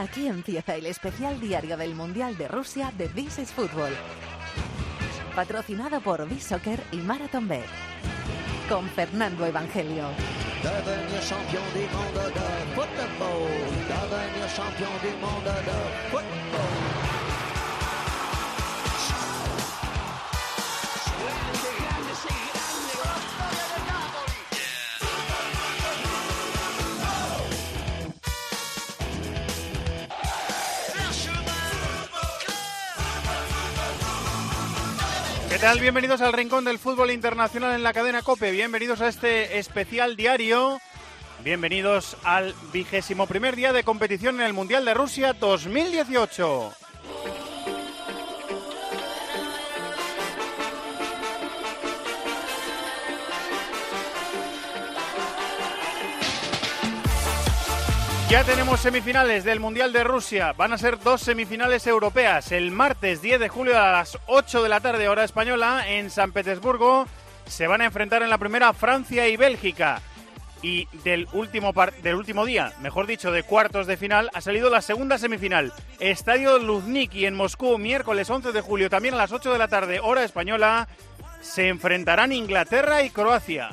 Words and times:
Aquí 0.00 0.28
empieza 0.28 0.76
el 0.76 0.86
especial 0.86 1.38
diario 1.38 1.76
del 1.76 1.94
Mundial 1.94 2.34
de 2.38 2.48
Rusia 2.48 2.90
de 2.96 3.06
This 3.08 3.38
is 3.38 3.52
Football. 3.52 3.92
Patrocinado 5.36 6.00
por 6.00 6.26
B-Soccer 6.26 6.82
y 6.90 6.96
Marathon 6.96 7.46
Bet. 7.46 7.66
Con 8.66 8.88
Fernando 8.88 9.44
Evangelio. 9.44 10.04
Tal? 35.60 35.78
Bienvenidos 35.78 36.22
al 36.22 36.32
Rincón 36.32 36.64
del 36.64 36.78
Fútbol 36.78 37.10
Internacional 37.10 37.74
en 37.74 37.82
la 37.82 37.92
cadena 37.92 38.22
COPE. 38.22 38.50
Bienvenidos 38.50 39.02
a 39.02 39.08
este 39.08 39.58
especial 39.58 40.16
diario. 40.16 40.80
Bienvenidos 41.44 42.16
al 42.24 42.54
vigésimo 42.72 43.26
primer 43.26 43.56
día 43.56 43.74
de 43.74 43.84
competición 43.84 44.36
en 44.36 44.46
el 44.46 44.54
Mundial 44.54 44.86
de 44.86 44.94
Rusia 44.94 45.34
2018. 45.34 46.72
Ya 58.30 58.44
tenemos 58.44 58.78
semifinales 58.78 59.42
del 59.42 59.58
Mundial 59.58 59.92
de 59.92 60.04
Rusia. 60.04 60.52
Van 60.52 60.72
a 60.72 60.78
ser 60.78 61.00
dos 61.00 61.20
semifinales 61.20 61.84
europeas. 61.88 62.52
El 62.52 62.70
martes 62.70 63.20
10 63.22 63.40
de 63.40 63.48
julio 63.48 63.76
a 63.76 63.90
las 63.90 64.18
8 64.28 64.62
de 64.62 64.68
la 64.68 64.78
tarde, 64.78 65.08
hora 65.08 65.24
española, 65.24 65.82
en 65.88 66.10
San 66.10 66.30
Petersburgo. 66.30 67.08
Se 67.46 67.66
van 67.66 67.80
a 67.80 67.86
enfrentar 67.86 68.22
en 68.22 68.30
la 68.30 68.38
primera 68.38 68.72
Francia 68.72 69.26
y 69.26 69.36
Bélgica. 69.36 70.00
Y 70.62 70.86
del 71.02 71.26
último, 71.32 71.72
del 72.04 72.14
último 72.14 72.46
día, 72.46 72.72
mejor 72.78 73.08
dicho, 73.08 73.32
de 73.32 73.42
cuartos 73.42 73.88
de 73.88 73.96
final, 73.96 74.30
ha 74.32 74.40
salido 74.40 74.70
la 74.70 74.80
segunda 74.80 75.18
semifinal. 75.18 75.72
Estadio 75.98 76.60
Luzniki 76.60 77.26
en 77.26 77.34
Moscú, 77.34 77.78
miércoles 77.78 78.30
11 78.30 78.52
de 78.52 78.60
julio, 78.60 78.88
también 78.88 79.14
a 79.14 79.18
las 79.18 79.32
8 79.32 79.52
de 79.52 79.58
la 79.58 79.66
tarde, 79.66 79.98
hora 79.98 80.22
española. 80.22 80.86
Se 81.40 81.66
enfrentarán 81.66 82.30
Inglaterra 82.30 83.02
y 83.02 83.10
Croacia. 83.10 83.70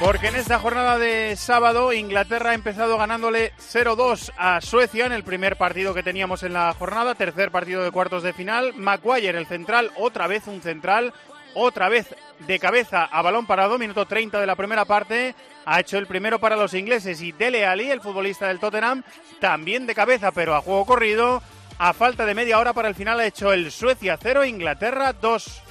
Porque 0.00 0.28
en 0.28 0.36
esta 0.36 0.58
jornada 0.58 0.98
de 0.98 1.36
sábado 1.36 1.92
Inglaterra 1.92 2.52
ha 2.52 2.54
empezado 2.54 2.96
ganándole 2.96 3.52
0-2 3.58 4.32
a 4.38 4.62
Suecia 4.62 5.04
en 5.04 5.12
el 5.12 5.24
primer 5.24 5.56
partido 5.56 5.92
que 5.92 6.02
teníamos 6.02 6.42
en 6.42 6.54
la 6.54 6.72
jornada, 6.72 7.14
tercer 7.14 7.50
partido 7.50 7.84
de 7.84 7.90
cuartos 7.90 8.22
de 8.22 8.32
final. 8.32 8.72
Maguire, 8.76 9.36
el 9.36 9.46
central, 9.46 9.90
otra 9.96 10.26
vez 10.26 10.46
un 10.46 10.62
central, 10.62 11.12
otra 11.52 11.90
vez 11.90 12.14
de 12.46 12.58
cabeza 12.58 13.04
a 13.04 13.20
balón 13.20 13.46
parado, 13.46 13.78
minuto 13.78 14.06
30 14.06 14.40
de 14.40 14.46
la 14.46 14.56
primera 14.56 14.86
parte, 14.86 15.34
ha 15.66 15.80
hecho 15.80 15.98
el 15.98 16.06
primero 16.06 16.38
para 16.38 16.56
los 16.56 16.72
ingleses 16.72 17.20
y 17.20 17.32
Dele 17.32 17.66
Ali, 17.66 17.90
el 17.90 18.00
futbolista 18.00 18.48
del 18.48 18.58
Tottenham, 18.58 19.02
también 19.38 19.86
de 19.86 19.94
cabeza 19.94 20.32
pero 20.32 20.54
a 20.54 20.62
juego 20.62 20.86
corrido, 20.86 21.42
a 21.78 21.92
falta 21.92 22.24
de 22.24 22.34
media 22.34 22.58
hora 22.58 22.72
para 22.72 22.88
el 22.88 22.94
final 22.94 23.20
ha 23.20 23.26
hecho 23.26 23.52
el 23.52 23.70
Suecia 23.70 24.18
0, 24.20 24.46
Inglaterra 24.46 25.12
2. 25.12 25.62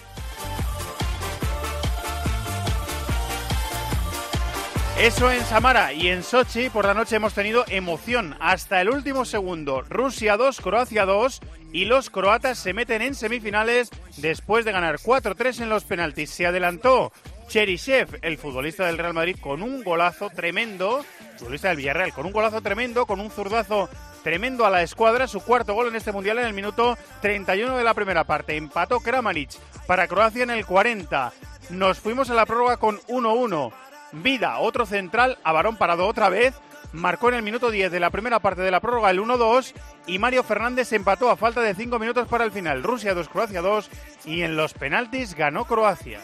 Eso 5.00 5.32
en 5.32 5.46
Samara 5.46 5.94
y 5.94 6.10
en 6.10 6.24
Sochi 6.24 6.70
por 6.70 6.84
la 6.84 6.94
noche 6.94 7.16
hemos 7.16 7.34
tenido 7.34 7.64
emoción 7.70 8.36
hasta 8.42 8.82
el 8.82 8.90
último 8.90 9.24
segundo. 9.24 9.82
Rusia 9.82 10.36
2, 10.36 10.60
Croacia 10.60 11.06
2 11.06 11.40
y 11.72 11.86
los 11.86 12.10
croatas 12.10 12.60
se 12.60 12.74
meten 12.74 13.02
en 13.02 13.16
semifinales 13.16 13.92
después 14.18 14.66
de 14.66 14.74
ganar 14.74 14.98
4-3 14.98 15.62
en 15.62 15.70
los 15.70 15.86
penaltis. 15.86 16.32
Se 16.32 16.46
adelantó 16.46 17.14
Cherisev, 17.48 18.20
el 18.24 18.38
futbolista 18.38 18.88
del 18.88 18.98
Real 18.98 19.14
Madrid, 19.14 19.38
con 19.40 19.64
un 19.64 19.86
golazo 19.86 20.30
tremendo, 20.32 21.06
futbolista 21.38 21.70
del 21.70 21.78
Villarreal, 21.78 22.12
con 22.12 22.26
un 22.26 22.34
golazo 22.34 22.60
tremendo, 22.60 23.06
con 23.06 23.22
un 23.22 23.32
zurdazo 23.32 23.88
tremendo 24.22 24.66
a 24.66 24.70
la 24.70 24.84
escuadra, 24.84 25.28
su 25.28 25.40
cuarto 25.40 25.76
gol 25.76 25.88
en 25.88 25.96
este 25.96 26.12
mundial 26.12 26.40
en 26.40 26.46
el 26.46 26.54
minuto 26.54 26.98
31 27.22 27.78
de 27.78 27.84
la 27.86 27.94
primera 27.94 28.26
parte. 28.26 28.58
Empató 28.58 29.00
Kramaric 29.00 29.52
para 29.88 30.10
Croacia 30.10 30.44
en 30.44 30.50
el 30.50 30.66
40. 30.66 31.32
Nos 31.70 32.00
fuimos 32.00 32.30
a 32.30 32.34
la 32.34 32.46
prórroga 32.46 32.76
con 32.76 33.00
1-1. 33.08 33.72
Vida, 34.12 34.60
otro 34.60 34.86
central, 34.86 35.38
a 35.44 35.52
varón 35.52 35.78
parado 35.78 36.08
otra 36.08 36.30
vez. 36.30 36.56
Marcó 36.92 37.30
en 37.30 37.36
el 37.36 37.44
minuto 37.44 37.70
10 37.70 37.92
de 37.92 38.00
la 38.00 38.10
primera 38.10 38.40
parte 38.40 38.62
de 38.62 38.72
la 38.72 38.80
prórroga 38.80 39.12
el 39.12 39.20
1-2 39.20 39.74
y 40.08 40.18
Mario 40.18 40.44
Fernández 40.44 40.92
empató 40.92 41.30
a 41.30 41.38
falta 41.38 41.62
de 41.62 41.76
5 41.76 42.00
minutos 42.00 42.28
para 42.28 42.44
el 42.44 42.52
final. 42.52 42.82
Rusia 42.82 43.14
2, 43.14 43.30
Croacia 43.30 43.62
2 43.62 43.90
y 44.26 44.42
en 44.42 44.58
los 44.58 44.74
penaltis 44.74 45.36
ganó 45.36 45.66
Croacia. 45.66 46.20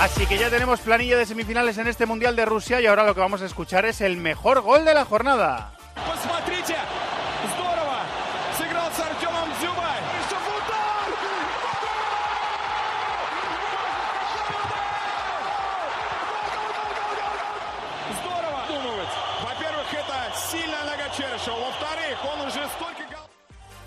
Así 0.00 0.26
que 0.26 0.38
ya 0.38 0.50
tenemos 0.50 0.80
planilla 0.80 1.18
de 1.18 1.26
semifinales 1.26 1.78
en 1.78 1.86
este 1.86 2.06
Mundial 2.06 2.34
de 2.34 2.46
Rusia 2.46 2.80
y 2.80 2.86
ahora 2.86 3.04
lo 3.04 3.14
que 3.14 3.20
vamos 3.20 3.42
a 3.42 3.46
escuchar 3.46 3.84
es 3.84 4.00
el 4.00 4.16
mejor 4.16 4.62
gol 4.62 4.84
de 4.84 4.94
la 4.94 5.04
jornada. 5.04 5.72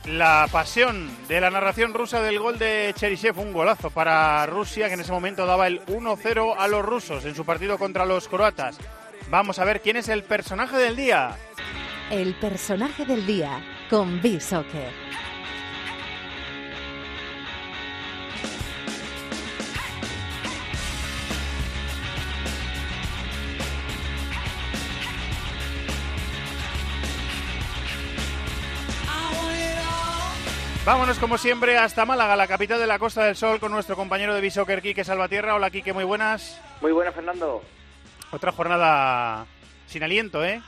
La 0.05 0.49
pasión 0.51 1.09
de 1.29 1.39
la 1.39 1.49
narración 1.49 1.93
rusa 1.93 2.21
del 2.21 2.37
gol 2.37 2.59
de 2.59 2.93
Cherisev, 2.95 3.39
un 3.39 3.53
golazo 3.53 3.89
para 3.89 4.45
Rusia 4.45 4.87
que 4.87 4.95
en 4.95 4.99
ese 4.99 5.13
momento 5.13 5.45
daba 5.45 5.67
el 5.67 5.85
1-0 5.85 6.55
a 6.57 6.67
los 6.67 6.83
rusos 6.83 7.23
en 7.23 7.35
su 7.35 7.45
partido 7.45 7.77
contra 7.77 8.05
los 8.05 8.27
croatas. 8.27 8.77
Vamos 9.29 9.59
a 9.59 9.65
ver 9.65 9.81
quién 9.81 9.95
es 9.95 10.09
el 10.09 10.23
personaje 10.23 10.75
del 10.77 10.97
día. 10.97 11.37
El 12.11 12.35
personaje 12.35 13.05
del 13.05 13.25
día 13.25 13.63
con 13.89 14.21
B-Soccer. 14.21 14.91
Vámonos 30.85 31.17
como 31.17 31.37
siempre 31.37 31.77
hasta 31.77 32.05
Málaga, 32.05 32.35
la 32.35 32.47
capital 32.47 32.77
de 32.79 32.87
la 32.87 32.99
Costa 32.99 33.23
del 33.23 33.37
Sol, 33.37 33.59
con 33.59 33.71
nuestro 33.71 33.95
compañero 33.95 34.35
de 34.35 34.41
Bishoker, 34.41 34.81
Quique 34.81 35.05
Salvatierra. 35.05 35.55
Hola 35.55 35.69
Quique, 35.69 35.93
muy 35.93 36.03
buenas. 36.03 36.59
Muy 36.81 36.91
buenas, 36.91 37.15
Fernando. 37.15 37.63
Otra 38.31 38.51
jornada 38.51 39.45
sin 39.87 40.03
aliento, 40.03 40.43
¿eh? 40.43 40.61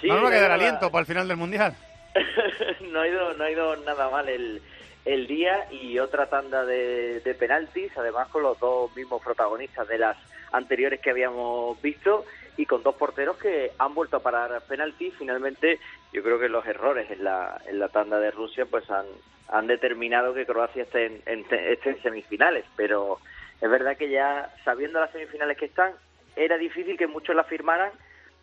Sí, 0.00 0.08
no 0.08 0.14
nos 0.16 0.24
va 0.24 0.28
a 0.28 0.32
quedar 0.32 0.42
nada- 0.50 0.54
aliento 0.54 0.90
para 0.90 1.00
el 1.00 1.06
final 1.06 1.28
del 1.28 1.36
Mundial. 1.36 1.76
no, 2.92 3.00
ha 3.00 3.08
ido, 3.08 3.34
no 3.34 3.44
ha 3.44 3.50
ido 3.50 3.76
nada 3.76 4.10
mal 4.10 4.28
el, 4.28 4.60
el 5.04 5.26
día 5.28 5.68
y 5.70 5.98
otra 6.00 6.28
tanda 6.28 6.64
de, 6.64 7.20
de 7.20 7.34
penaltis, 7.34 7.92
además 7.96 8.26
con 8.28 8.42
los 8.42 8.58
dos 8.58 8.94
mismos 8.96 9.22
protagonistas 9.22 9.86
de 9.86 9.98
las 9.98 10.16
anteriores 10.52 11.00
que 11.00 11.10
habíamos 11.10 11.80
visto 11.80 12.24
y 12.56 12.66
con 12.66 12.82
dos 12.82 12.94
porteros 12.96 13.36
que 13.38 13.72
han 13.78 13.94
vuelto 13.94 14.16
a 14.18 14.22
parar 14.22 14.62
penaltis. 14.68 15.14
Finalmente, 15.18 15.80
yo 16.12 16.22
creo 16.22 16.38
que 16.38 16.48
los 16.48 16.64
errores 16.66 17.10
en 17.10 17.24
la, 17.24 17.60
en 17.66 17.78
la 17.78 17.88
tanda 17.88 18.18
de 18.20 18.30
Rusia 18.30 18.66
pues 18.66 18.88
han, 18.90 19.06
han 19.48 19.66
determinado 19.66 20.34
que 20.34 20.46
Croacia 20.46 20.84
esté 20.84 21.06
en, 21.06 21.22
en- 21.26 21.46
esté 21.50 21.90
en 21.90 22.02
semifinales, 22.02 22.64
pero 22.76 23.18
es 23.60 23.68
verdad 23.70 23.96
que 23.96 24.08
ya 24.10 24.52
sabiendo 24.64 25.00
las 25.00 25.10
semifinales 25.12 25.56
que 25.56 25.66
están, 25.66 25.92
era 26.36 26.56
difícil 26.58 26.96
que 26.96 27.06
muchos 27.06 27.34
la 27.36 27.44
firmaran, 27.44 27.90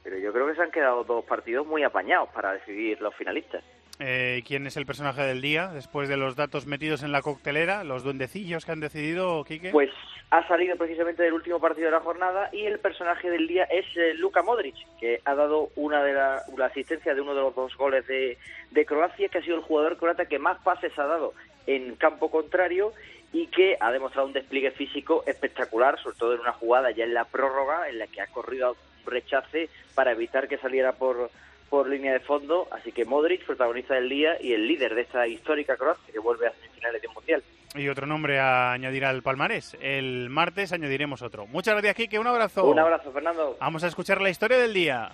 pero 0.04 0.18
yo 0.18 0.34
creo 0.34 0.48
que 0.48 0.56
se 0.56 0.62
han 0.62 0.72
quedado 0.72 1.04
dos 1.04 1.24
partidos 1.26 1.66
muy 1.68 1.84
apañados 1.84 2.30
para 2.30 2.54
decidir 2.54 3.00
los 3.02 3.14
finalistas. 3.16 3.64
Eh, 4.04 4.42
¿Quién 4.48 4.66
es 4.66 4.78
el 4.78 4.88
personaje 4.88 5.22
del 5.22 5.42
día 5.42 5.68
después 5.68 6.10
de 6.10 6.18
los 6.18 6.36
datos 6.36 6.66
metidos 6.66 7.04
en 7.04 7.12
la 7.12 7.22
coctelera? 7.22 7.84
¿Los 7.84 8.04
duendecillos 8.04 8.66
que 8.66 8.72
han 8.72 8.80
decidido, 8.80 9.44
Quique? 9.44 9.70
Pues 9.70 9.92
ha 10.32 10.48
salido 10.48 10.76
precisamente 10.76 11.22
del 11.22 11.34
último 11.34 11.60
partido 11.60 11.86
de 11.86 11.92
la 11.92 12.00
jornada 12.00 12.50
y 12.52 12.66
el 12.66 12.80
personaje 12.80 13.30
del 13.30 13.48
día 13.48 13.66
es 13.66 13.86
eh, 13.96 14.16
Luka 14.16 14.42
Modric, 14.42 14.76
que 15.00 15.22
ha 15.24 15.36
dado 15.36 15.70
una 15.76 16.04
de 16.04 16.14
la, 16.14 16.44
asistencia 16.66 17.14
de 17.14 17.22
uno 17.22 17.36
de 17.36 17.42
los 17.42 17.54
dos 17.54 17.78
goles 17.78 18.08
de, 18.08 18.40
de 18.72 18.86
Croacia, 18.88 19.30
que 19.30 19.38
ha 19.38 19.44
sido 19.44 19.58
el 19.58 19.62
jugador 19.62 19.98
croata 19.98 20.26
que 20.26 20.40
más 20.40 20.58
pases 20.64 20.98
ha 20.98 21.06
dado 21.06 21.36
en 21.68 21.96
campo 21.96 22.32
contrario 22.32 22.94
y 23.32 23.48
que 23.48 23.78
ha 23.80 23.92
demostrado 23.92 24.26
un 24.26 24.34
despliegue 24.34 24.72
físico 24.72 25.24
espectacular, 25.28 26.00
sobre 26.02 26.18
todo 26.18 26.34
en 26.34 26.40
una 26.40 26.54
jugada 26.54 26.90
ya 26.90 27.04
en 27.04 27.14
la 27.14 27.26
prórroga, 27.26 27.88
en 27.88 28.00
la 28.00 28.08
que 28.08 28.22
ha 28.22 28.28
corrido 28.28 28.76
rechace 29.06 29.70
para 29.94 30.12
evitar 30.14 30.48
que 30.48 30.58
saliera 30.58 30.94
por, 30.94 31.30
por 31.72 31.90
línea 31.90 32.12
de 32.12 32.20
fondo. 32.20 32.68
Así 32.70 32.92
que 32.92 33.06
Modric, 33.06 33.46
protagonista 33.46 33.96
del 33.96 34.10
día 34.10 34.38
y 34.40 34.52
el 34.52 34.68
líder 34.68 34.94
de 34.94 35.02
esta 35.04 35.26
histórica 35.26 35.78
Croacia 35.78 36.04
que 36.12 36.20
vuelve 36.20 36.46
a 36.46 36.52
semifinales 36.52 37.02
de 37.02 37.08
un 37.08 37.14
mundial. 37.14 37.44
Y 37.74 37.88
otro 37.88 38.06
nombre 38.06 38.40
a 38.40 38.74
añadir 38.74 39.06
al 39.06 39.24
palmarés. 39.24 39.78
El 39.80 40.30
martes 40.30 40.74
añadiremos 40.74 41.22
otro. 41.22 41.48
Muchas 41.48 41.74
gracias, 41.76 41.96
Kike. 41.96 42.20
Un 42.20 42.28
abrazo. 42.28 42.66
Un 42.66 42.78
abrazo, 42.78 43.14
Fernando. 43.14 43.56
Vamos 43.62 43.86
a 43.86 43.88
escuchar 43.88 44.20
la 44.22 44.30
historia 44.30 44.58
del 44.58 44.74
día. 44.74 45.12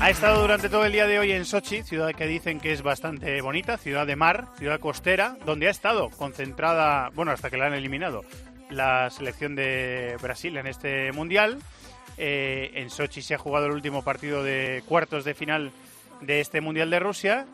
Ha 0.00 0.10
estado 0.10 0.42
durante 0.42 0.68
todo 0.68 0.84
el 0.84 0.92
día 0.92 1.06
de 1.06 1.18
hoy 1.18 1.32
en 1.32 1.44
Sochi, 1.44 1.82
ciudad 1.82 2.12
que 2.12 2.26
dicen 2.26 2.60
que 2.60 2.72
es 2.72 2.82
bastante 2.82 3.40
bonita, 3.40 3.78
ciudad 3.78 4.06
de 4.06 4.16
mar, 4.16 4.48
ciudad 4.58 4.78
costera, 4.78 5.36
donde 5.46 5.66
ha 5.66 5.70
estado 5.70 6.10
concentrada, 6.10 7.10
bueno, 7.14 7.32
hasta 7.32 7.48
que 7.48 7.56
la 7.56 7.66
han 7.66 7.74
eliminado, 7.74 8.22
la 8.70 9.08
selección 9.10 9.54
de 9.54 10.16
Brasil 10.20 10.56
en 10.56 10.66
este 10.66 11.10
mundial. 11.12 11.58
Eh, 12.18 12.72
en 12.74 12.90
Sochi 12.90 13.22
se 13.22 13.34
ha 13.34 13.38
jugado 13.38 13.66
el 13.66 13.72
último 13.72 14.04
partido 14.04 14.42
de 14.42 14.82
cuartos 14.86 15.24
de 15.24 15.34
final 15.34 15.72
de 16.20 16.40
este 16.40 16.60
mundial 16.60 16.90
de 16.90 17.00
Rusia. 17.00 17.46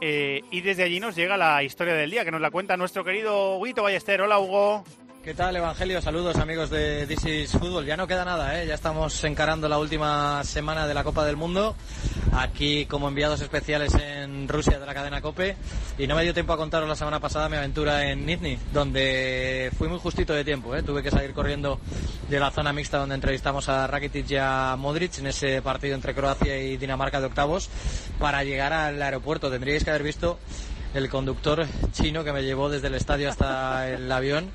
eh, 0.00 0.42
y 0.50 0.60
desde 0.60 0.82
allí 0.82 1.00
nos 1.00 1.16
llega 1.16 1.36
la 1.36 1.62
historia 1.62 1.94
del 1.94 2.10
día 2.10 2.24
que 2.24 2.30
nos 2.30 2.40
la 2.40 2.50
cuenta 2.50 2.76
nuestro 2.76 3.04
querido 3.04 3.56
Huguito 3.56 3.82
Ballester. 3.82 4.20
Hola 4.20 4.38
Hugo. 4.38 4.84
¿Qué 5.24 5.32
tal, 5.32 5.56
Evangelio? 5.56 6.02
Saludos, 6.02 6.36
amigos 6.36 6.68
de 6.68 7.06
This 7.06 7.24
is 7.24 7.52
Fútbol. 7.52 7.86
Ya 7.86 7.96
no 7.96 8.06
queda 8.06 8.26
nada, 8.26 8.60
¿eh? 8.60 8.66
Ya 8.66 8.74
estamos 8.74 9.24
encarando 9.24 9.70
la 9.70 9.78
última 9.78 10.44
semana 10.44 10.86
de 10.86 10.92
la 10.92 11.02
Copa 11.02 11.24
del 11.24 11.38
Mundo. 11.38 11.74
Aquí 12.32 12.84
como 12.84 13.08
enviados 13.08 13.40
especiales 13.40 13.94
en 13.94 14.46
Rusia 14.48 14.78
de 14.78 14.84
la 14.84 14.92
cadena 14.92 15.22
COPE. 15.22 15.56
Y 15.96 16.06
no 16.06 16.14
me 16.14 16.24
dio 16.24 16.34
tiempo 16.34 16.52
a 16.52 16.58
contaros 16.58 16.86
la 16.86 16.94
semana 16.94 17.20
pasada 17.20 17.48
mi 17.48 17.56
aventura 17.56 18.06
en 18.10 18.26
Nizhny, 18.26 18.58
donde 18.70 19.72
fui 19.78 19.88
muy 19.88 19.98
justito 19.98 20.34
de 20.34 20.44
tiempo, 20.44 20.76
¿eh? 20.76 20.82
Tuve 20.82 21.02
que 21.02 21.10
salir 21.10 21.32
corriendo 21.32 21.80
de 22.28 22.38
la 22.38 22.50
zona 22.50 22.74
mixta 22.74 22.98
donde 22.98 23.14
entrevistamos 23.14 23.70
a 23.70 23.86
Rakitic 23.86 24.30
y 24.30 24.36
a 24.36 24.76
Modric 24.76 25.20
en 25.20 25.28
ese 25.28 25.62
partido 25.62 25.94
entre 25.94 26.14
Croacia 26.14 26.60
y 26.60 26.76
Dinamarca 26.76 27.20
de 27.20 27.28
octavos 27.28 27.70
para 28.18 28.44
llegar 28.44 28.74
al 28.74 29.00
aeropuerto. 29.00 29.50
Tendríais 29.50 29.84
que 29.84 29.90
haber 29.90 30.02
visto 30.02 30.38
el 30.92 31.08
conductor 31.08 31.66
chino 31.92 32.24
que 32.24 32.32
me 32.32 32.42
llevó 32.42 32.68
desde 32.68 32.88
el 32.88 32.94
estadio 32.94 33.30
hasta 33.30 33.88
el 33.88 34.12
avión 34.12 34.50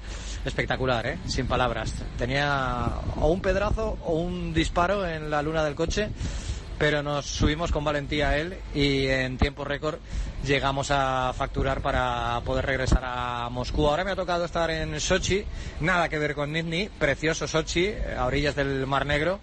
espectacular, 0.46 1.06
¿eh? 1.08 1.20
sin 1.26 1.48
palabras. 1.48 1.94
Tenía 2.18 2.90
o 3.18 3.28
un 3.32 3.42
pedrazo 3.42 3.98
o 4.04 4.14
un 4.14 4.54
disparo 4.54 5.08
en 5.08 5.30
la 5.30 5.42
luna 5.42 5.64
del 5.64 5.76
coche, 5.76 6.10
pero 6.78 7.04
nos 7.04 7.26
subimos 7.26 7.72
con 7.72 7.84
valentía 7.84 8.30
a 8.30 8.38
él 8.38 8.58
y 8.74 9.08
en 9.08 9.38
tiempo 9.38 9.66
récord 9.66 10.00
llegamos 10.46 10.92
a 10.92 11.34
facturar 11.36 11.82
para 11.82 12.42
poder 12.46 12.66
regresar 12.66 13.02
a 13.04 13.50
Moscú. 13.50 13.88
Ahora 13.88 14.04
me 14.04 14.12
ha 14.12 14.16
tocado 14.16 14.46
estar 14.46 14.70
en 14.72 15.00
Sochi, 15.00 15.44
nada 15.82 16.08
que 16.08 16.20
ver 16.20 16.36
con 16.36 16.54
Nizhny, 16.54 16.90
precioso 16.98 17.48
Sochi, 17.48 17.94
a 18.18 18.26
orillas 18.26 18.56
del 18.56 18.88
Mar 18.88 19.06
Negro 19.06 19.40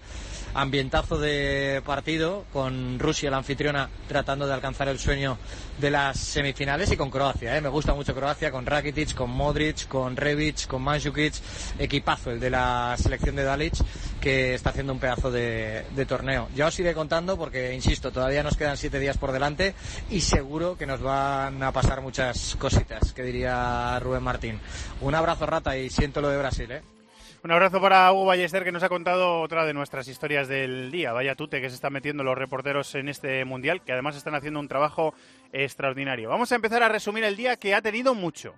ambientazo 0.57 1.19
de 1.19 1.83
partido 1.85 2.45
con 2.51 2.97
Rusia, 2.97 3.29
la 3.29 3.37
anfitriona, 3.37 3.89
tratando 4.07 4.47
de 4.47 4.55
alcanzar 4.55 4.87
el 4.87 4.97
sueño 4.97 5.37
de 5.79 5.91
las 5.91 6.17
semifinales 6.19 6.91
y 6.91 6.97
con 6.97 7.11
Croacia. 7.11 7.55
¿eh? 7.55 7.61
Me 7.61 7.69
gusta 7.69 7.93
mucho 7.93 8.15
Croacia, 8.15 8.49
con 8.49 8.65
Rakitic, 8.65 9.13
con 9.13 9.29
Modric, 9.29 9.87
con 9.87 10.15
Rebic, 10.17 10.65
con 10.65 10.81
Mandzukic, 10.81 11.35
equipazo 11.77 12.31
el 12.31 12.39
de 12.39 12.49
la 12.49 12.95
selección 12.97 13.35
de 13.35 13.43
Dalic 13.43 13.75
que 14.19 14.55
está 14.55 14.71
haciendo 14.71 14.93
un 14.93 14.99
pedazo 14.99 15.29
de, 15.29 15.85
de 15.95 16.05
torneo. 16.07 16.49
Ya 16.55 16.65
os 16.65 16.79
iré 16.79 16.95
contando 16.95 17.37
porque, 17.37 17.75
insisto, 17.75 18.11
todavía 18.11 18.41
nos 18.41 18.57
quedan 18.57 18.77
siete 18.77 18.97
días 18.97 19.17
por 19.19 19.31
delante 19.31 19.75
y 20.09 20.21
seguro 20.21 20.75
que 20.75 20.87
nos 20.87 21.01
van 21.01 21.61
a 21.61 21.71
pasar 21.71 22.01
muchas 22.01 22.55
cositas, 22.55 23.13
que 23.13 23.21
diría 23.21 23.99
Rubén 23.99 24.23
Martín. 24.23 24.59
Un 25.01 25.13
abrazo 25.13 25.45
rata 25.45 25.77
y 25.77 25.91
siento 25.91 26.19
lo 26.19 26.29
de 26.29 26.37
Brasil, 26.39 26.71
¿eh? 26.71 26.96
Un 27.43 27.51
abrazo 27.51 27.79
para 27.79 28.11
Hugo 28.11 28.25
Ballester 28.25 28.63
que 28.63 28.71
nos 28.71 28.81
ha 28.81 28.89
contado 28.89 29.41
otra 29.41 29.63
de 29.65 29.73
nuestras 29.73 30.07
historias 30.07 30.47
del 30.47 30.89
día. 30.89 31.13
Vaya 31.13 31.35
tute 31.35 31.61
que 31.61 31.69
se 31.69 31.75
están 31.75 31.93
metiendo 31.93 32.23
los 32.23 32.37
reporteros 32.37 32.95
en 32.95 33.09
este 33.09 33.45
mundial, 33.45 33.83
que 33.83 33.93
además 33.93 34.15
están 34.15 34.33
haciendo 34.33 34.59
un 34.59 34.67
trabajo 34.67 35.13
extraordinario. 35.53 36.29
Vamos 36.29 36.51
a 36.51 36.55
empezar 36.55 36.81
a 36.81 36.89
resumir 36.89 37.23
el 37.23 37.35
día 37.35 37.55
que 37.55 37.75
ha 37.75 37.81
tenido 37.81 38.15
mucho. 38.15 38.55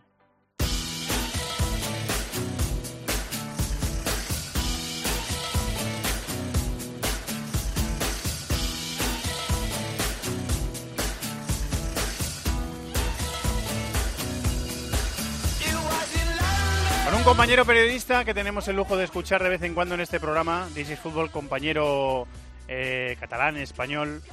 Compañero 17.30 17.64
periodista 17.64 18.26
que 18.26 18.34
tenemos 18.34 18.68
el 18.70 18.76
lujo 18.76 18.98
de 18.98 19.04
escuchar 19.04 19.44
de 19.44 19.50
vez 19.50 19.62
en 19.62 19.76
cuando 19.76 19.94
en 19.94 20.02
este 20.02 20.20
programa, 20.20 20.68
This 20.74 20.90
is 20.90 21.00
Fútbol, 21.00 21.30
compañero 21.30 22.26
eh, 22.68 23.18
catalán, 23.20 23.56
español, 23.58 24.24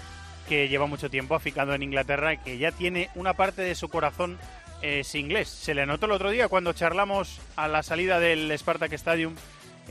que 0.48 0.70
lleva 0.70 0.86
mucho 0.86 1.10
tiempo 1.10 1.34
aficado 1.34 1.74
en 1.74 1.82
Inglaterra 1.82 2.32
y 2.32 2.38
que 2.38 2.56
ya 2.56 2.72
tiene 2.72 3.10
una 3.14 3.34
parte 3.34 3.60
de 3.60 3.74
su 3.74 3.90
corazón 3.90 4.38
es 4.80 5.14
inglés. 5.14 5.48
Se 5.50 5.74
le 5.74 5.84
notó 5.84 6.06
el 6.06 6.12
otro 6.12 6.30
día 6.30 6.48
cuando 6.48 6.72
charlamos 6.72 7.38
a 7.54 7.68
la 7.68 7.82
salida 7.82 8.18
del 8.18 8.50
Spartak 8.56 8.94
Stadium 8.94 9.34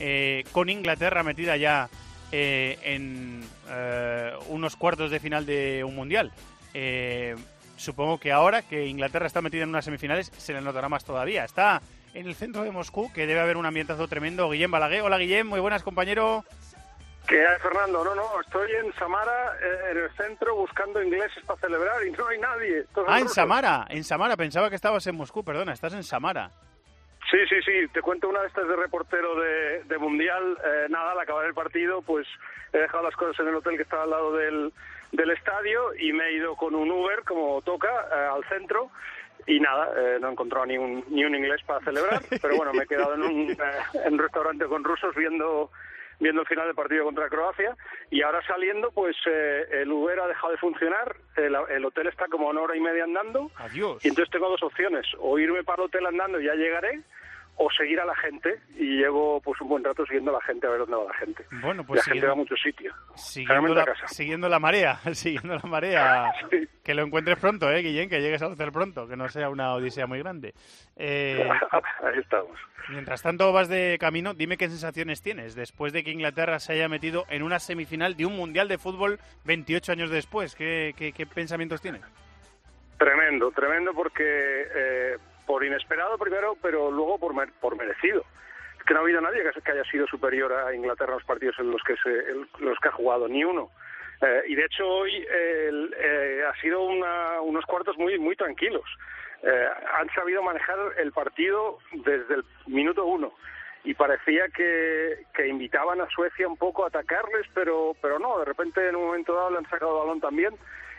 eh, 0.00 0.42
con 0.50 0.68
Inglaterra 0.68 1.22
metida 1.22 1.56
ya 1.56 1.88
eh, 2.32 2.76
en 2.82 3.44
eh, 3.68 4.32
unos 4.48 4.74
cuartos 4.74 5.12
de 5.12 5.20
final 5.20 5.46
de 5.46 5.84
un 5.84 5.94
mundial. 5.94 6.32
Eh, 6.74 7.36
supongo 7.76 8.18
que 8.18 8.32
ahora 8.32 8.62
que 8.62 8.88
Inglaterra 8.88 9.28
está 9.28 9.42
metida 9.42 9.62
en 9.62 9.68
unas 9.68 9.84
semifinales 9.84 10.32
se 10.36 10.52
le 10.52 10.60
notará 10.60 10.88
más 10.88 11.04
todavía. 11.04 11.44
Está 11.44 11.80
en 12.16 12.26
el 12.26 12.34
centro 12.34 12.62
de 12.62 12.70
Moscú, 12.70 13.12
que 13.12 13.26
debe 13.26 13.40
haber 13.40 13.58
un 13.58 13.66
ambientazo 13.66 14.08
tremendo. 14.08 14.48
Guillem 14.48 14.70
Balaguer. 14.70 15.02
Hola 15.02 15.18
Guillem, 15.18 15.46
muy 15.46 15.60
buenas 15.60 15.82
compañero. 15.82 16.44
¿Qué 17.28 17.46
hay, 17.46 17.58
Fernando? 17.60 18.04
No, 18.04 18.14
no, 18.14 18.40
estoy 18.40 18.70
en 18.72 18.92
Samara, 18.94 19.52
eh, 19.60 19.90
en 19.90 19.98
el 19.98 20.10
centro, 20.16 20.54
buscando 20.54 21.02
ingleses 21.02 21.44
para 21.44 21.60
celebrar 21.60 22.06
y 22.06 22.12
no 22.12 22.26
hay 22.28 22.38
nadie. 22.38 22.84
Ah, 23.06 23.18
en 23.18 23.24
rusos. 23.24 23.34
Samara, 23.34 23.86
en 23.90 24.04
Samara. 24.04 24.36
Pensaba 24.36 24.70
que 24.70 24.76
estabas 24.76 25.06
en 25.06 25.16
Moscú, 25.16 25.44
perdona, 25.44 25.72
estás 25.72 25.92
en 25.92 26.04
Samara. 26.04 26.50
Sí, 27.30 27.38
sí, 27.48 27.56
sí, 27.62 27.88
te 27.92 28.00
cuento 28.00 28.28
una 28.28 28.40
de 28.40 28.46
estas 28.46 28.68
de 28.68 28.76
reportero 28.76 29.34
de, 29.38 29.82
de 29.84 29.98
Mundial. 29.98 30.56
Eh, 30.64 30.86
nada, 30.88 31.12
al 31.12 31.20
acabar 31.20 31.44
el 31.44 31.54
partido, 31.54 32.00
pues 32.00 32.26
he 32.72 32.78
dejado 32.78 33.02
las 33.02 33.16
cosas 33.16 33.38
en 33.40 33.48
el 33.48 33.56
hotel 33.56 33.76
que 33.76 33.82
estaba 33.82 34.04
al 34.04 34.10
lado 34.10 34.32
del, 34.32 34.72
del 35.12 35.30
estadio 35.30 35.94
y 35.98 36.12
me 36.12 36.24
he 36.28 36.32
ido 36.34 36.54
con 36.54 36.74
un 36.76 36.90
Uber, 36.90 37.24
como 37.24 37.60
toca, 37.62 37.88
eh, 37.88 38.28
al 38.32 38.44
centro. 38.48 38.90
Y 39.46 39.60
nada, 39.60 39.92
eh, 39.96 40.18
no 40.20 40.28
he 40.28 40.32
encontrado 40.32 40.66
ni 40.66 40.76
un, 40.76 41.04
ni 41.08 41.24
un 41.24 41.34
inglés 41.34 41.62
para 41.64 41.84
celebrar, 41.84 42.20
pero 42.42 42.56
bueno, 42.56 42.72
me 42.72 42.82
he 42.84 42.86
quedado 42.86 43.14
en 43.14 43.22
un, 43.22 43.50
eh, 43.50 43.56
en 44.04 44.14
un 44.14 44.18
restaurante 44.18 44.66
con 44.66 44.82
rusos 44.84 45.14
viendo 45.14 45.70
viendo 46.18 46.40
el 46.40 46.46
final 46.46 46.66
del 46.66 46.74
partido 46.74 47.04
contra 47.04 47.28
Croacia 47.28 47.76
y 48.10 48.22
ahora 48.22 48.40
saliendo 48.46 48.90
pues 48.90 49.14
eh, 49.26 49.66
el 49.82 49.92
Uber 49.92 50.18
ha 50.20 50.26
dejado 50.26 50.52
de 50.52 50.56
funcionar, 50.58 51.14
el, 51.36 51.54
el 51.68 51.84
hotel 51.84 52.06
está 52.06 52.26
como 52.28 52.48
una 52.48 52.62
hora 52.62 52.74
y 52.74 52.80
media 52.80 53.04
andando 53.04 53.50
Adiós. 53.56 54.02
y 54.02 54.08
entonces 54.08 54.32
tengo 54.32 54.48
dos 54.48 54.62
opciones, 54.62 55.06
o 55.18 55.38
irme 55.38 55.62
para 55.62 55.82
el 55.82 55.88
hotel 55.88 56.06
andando 56.06 56.40
y 56.40 56.46
ya 56.46 56.54
llegaré, 56.54 57.00
o 57.58 57.70
seguir 57.70 57.98
a 58.00 58.04
la 58.04 58.14
gente 58.16 58.60
y 58.76 58.98
llevo 58.98 59.40
pues 59.40 59.58
un 59.62 59.68
buen 59.68 59.82
rato 59.82 60.04
siguiendo 60.04 60.30
a 60.30 60.34
la 60.34 60.40
gente 60.42 60.66
a 60.66 60.70
ver 60.70 60.80
dónde 60.80 60.96
va 60.96 61.04
la 61.04 61.14
gente. 61.14 61.44
Bueno, 61.62 61.84
pues 61.84 62.06
la 62.06 62.12
gente 62.12 62.26
va 62.26 62.32
a 62.32 62.36
muchos 62.36 62.60
sitios. 62.60 62.94
Siguiendo 63.14 63.74
la, 63.74 63.84
casa. 63.84 64.06
siguiendo 64.08 64.48
la 64.48 64.58
marea, 64.58 65.00
siguiendo 65.14 65.54
la 65.54 65.68
marea. 65.68 66.32
Sí. 66.50 66.68
Que 66.84 66.94
lo 66.94 67.02
encuentres 67.02 67.38
pronto, 67.38 67.70
¿eh, 67.72 67.82
Guillén? 67.82 68.08
Que 68.08 68.20
llegues 68.20 68.40
al 68.42 68.52
hotel 68.52 68.70
pronto, 68.70 69.08
que 69.08 69.16
no 69.16 69.28
sea 69.28 69.48
una 69.48 69.74
odisea 69.74 70.06
muy 70.06 70.20
grande. 70.20 70.54
Eh, 70.94 71.48
Ahí 72.02 72.20
estamos. 72.20 72.56
mientras 72.88 73.22
tanto 73.22 73.52
vas 73.52 73.68
de 73.68 73.96
camino, 73.98 74.32
dime 74.34 74.56
qué 74.56 74.68
sensaciones 74.68 75.22
tienes 75.22 75.56
después 75.56 75.92
de 75.92 76.04
que 76.04 76.12
Inglaterra 76.12 76.60
se 76.60 76.74
haya 76.74 76.88
metido 76.88 77.24
en 77.30 77.42
una 77.42 77.58
semifinal 77.58 78.16
de 78.16 78.26
un 78.26 78.36
Mundial 78.36 78.68
de 78.68 78.78
Fútbol 78.78 79.18
28 79.44 79.92
años 79.92 80.10
después. 80.10 80.54
¿Qué, 80.54 80.94
qué, 80.96 81.12
qué 81.12 81.26
pensamientos 81.26 81.80
tienes? 81.80 82.02
Tremendo, 82.98 83.50
tremendo 83.50 83.92
porque 83.92 84.22
eh, 84.24 85.16
por 85.46 85.64
inesperado 85.64 86.18
primero, 86.18 86.56
pero 86.60 86.90
luego 86.90 87.18
por, 87.18 87.34
mer- 87.34 87.52
por 87.60 87.76
merecido. 87.76 88.24
Es 88.78 88.82
que 88.84 88.94
no 88.94 89.00
ha 89.00 89.02
habido 89.02 89.20
nadie 89.20 89.42
que, 89.64 89.70
haya 89.72 89.84
sido 89.84 90.06
superior 90.06 90.52
a 90.52 90.74
Inglaterra 90.74 91.12
en 91.12 91.18
los 91.18 91.24
partidos 91.24 91.56
en 91.58 91.70
los 91.70 91.82
que, 91.82 91.94
los 92.58 92.78
que 92.78 92.88
ha 92.88 92.92
jugado, 92.92 93.28
ni 93.28 93.44
uno. 93.44 93.70
Eh, 94.22 94.42
y 94.48 94.54
de 94.54 94.64
hecho 94.64 94.86
hoy 94.88 95.14
eh, 95.16 95.66
el- 95.68 95.94
eh, 95.98 96.42
ha 96.48 96.54
sido 96.60 96.82
una- 96.84 97.40
unos 97.40 97.64
cuartos 97.66 97.96
muy, 97.98 98.18
muy 98.18 98.34
tranquilos. 98.36 98.84
Eh, 99.42 99.68
han 99.98 100.08
sabido 100.14 100.42
manejar 100.42 100.78
el 100.98 101.12
partido 101.12 101.78
desde 101.92 102.34
el 102.36 102.44
minuto 102.66 103.04
uno 103.04 103.32
y 103.84 103.94
parecía 103.94 104.48
que, 104.48 105.24
que 105.34 105.46
invitaban 105.46 106.00
a 106.00 106.08
Suecia 106.08 106.48
un 106.48 106.56
poco 106.56 106.84
a 106.84 106.88
atacarles, 106.88 107.46
pero, 107.54 107.92
pero 108.00 108.18
no, 108.18 108.38
de 108.38 108.46
repente 108.46 108.88
en 108.88 108.96
un 108.96 109.06
momento 109.06 109.34
dado 109.34 109.50
le 109.50 109.58
han 109.58 109.68
sacado 109.70 109.98
balón 110.00 110.20
también 110.20 110.54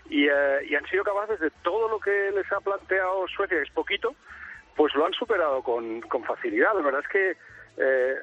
y, 0.10 0.28
eh, 0.28 0.60
y 0.70 0.76
han 0.76 0.86
sido 0.88 1.04
capaces 1.04 1.40
de 1.40 1.52
todo 1.64 1.88
lo 1.90 2.00
que 2.00 2.32
les 2.32 2.52
ha 2.52 2.60
planteado 2.62 3.28
Suecia, 3.28 3.58
que 3.58 3.64
es 3.64 3.72
poquito, 3.72 4.16
pues 4.76 4.94
lo 4.96 5.06
han 5.06 5.14
superado 5.14 5.62
con, 5.64 6.02
con 6.02 6.24
facilidad. 6.24 6.74
La 6.76 6.82
verdad 6.82 7.02
es 7.02 7.08
que, 7.08 7.38
eh, 7.78 8.16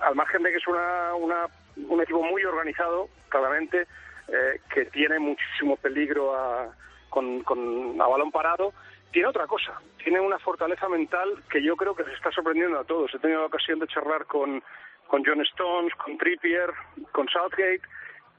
al 0.00 0.14
margen 0.14 0.42
de 0.42 0.50
que 0.50 0.56
es 0.58 0.66
una, 0.66 1.14
una- 1.14 1.46
un 1.88 2.02
equipo 2.02 2.22
muy 2.22 2.44
organizado, 2.44 3.08
claramente, 3.28 3.86
eh, 4.28 4.60
que 4.72 4.84
tiene 4.86 5.18
muchísimo 5.18 5.76
peligro 5.76 6.34
a, 6.36 6.74
con, 7.08 7.42
con- 7.44 8.00
a 8.00 8.06
balón 8.06 8.30
parado, 8.30 8.72
tiene 9.10 9.28
otra 9.28 9.46
cosa, 9.46 9.78
tiene 10.02 10.20
una 10.20 10.38
fortaleza 10.38 10.88
mental 10.88 11.28
que 11.50 11.62
yo 11.62 11.76
creo 11.76 11.94
que 11.94 12.04
se 12.04 12.12
está 12.14 12.30
sorprendiendo 12.30 12.78
a 12.78 12.84
todos. 12.84 13.14
He 13.14 13.18
tenido 13.18 13.40
la 13.40 13.46
ocasión 13.46 13.78
de 13.78 13.86
charlar 13.86 14.24
con, 14.26 14.62
con 15.06 15.22
John 15.24 15.40
Stones, 15.42 15.94
con 15.96 16.16
Trippier, 16.18 16.70
con 17.12 17.28
Southgate, 17.28 17.82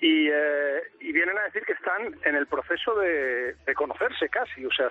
y, 0.03 0.27
eh, 0.29 0.83
y, 0.99 1.13
vienen 1.13 1.37
a 1.37 1.43
decir 1.43 1.63
que 1.63 1.71
están 1.71 2.13
en 2.25 2.35
el 2.35 2.45
proceso 2.45 2.93
de, 2.95 3.55
conocerse 3.73 4.27
casi. 4.27 4.65
O 4.65 4.71
sea, 4.71 4.89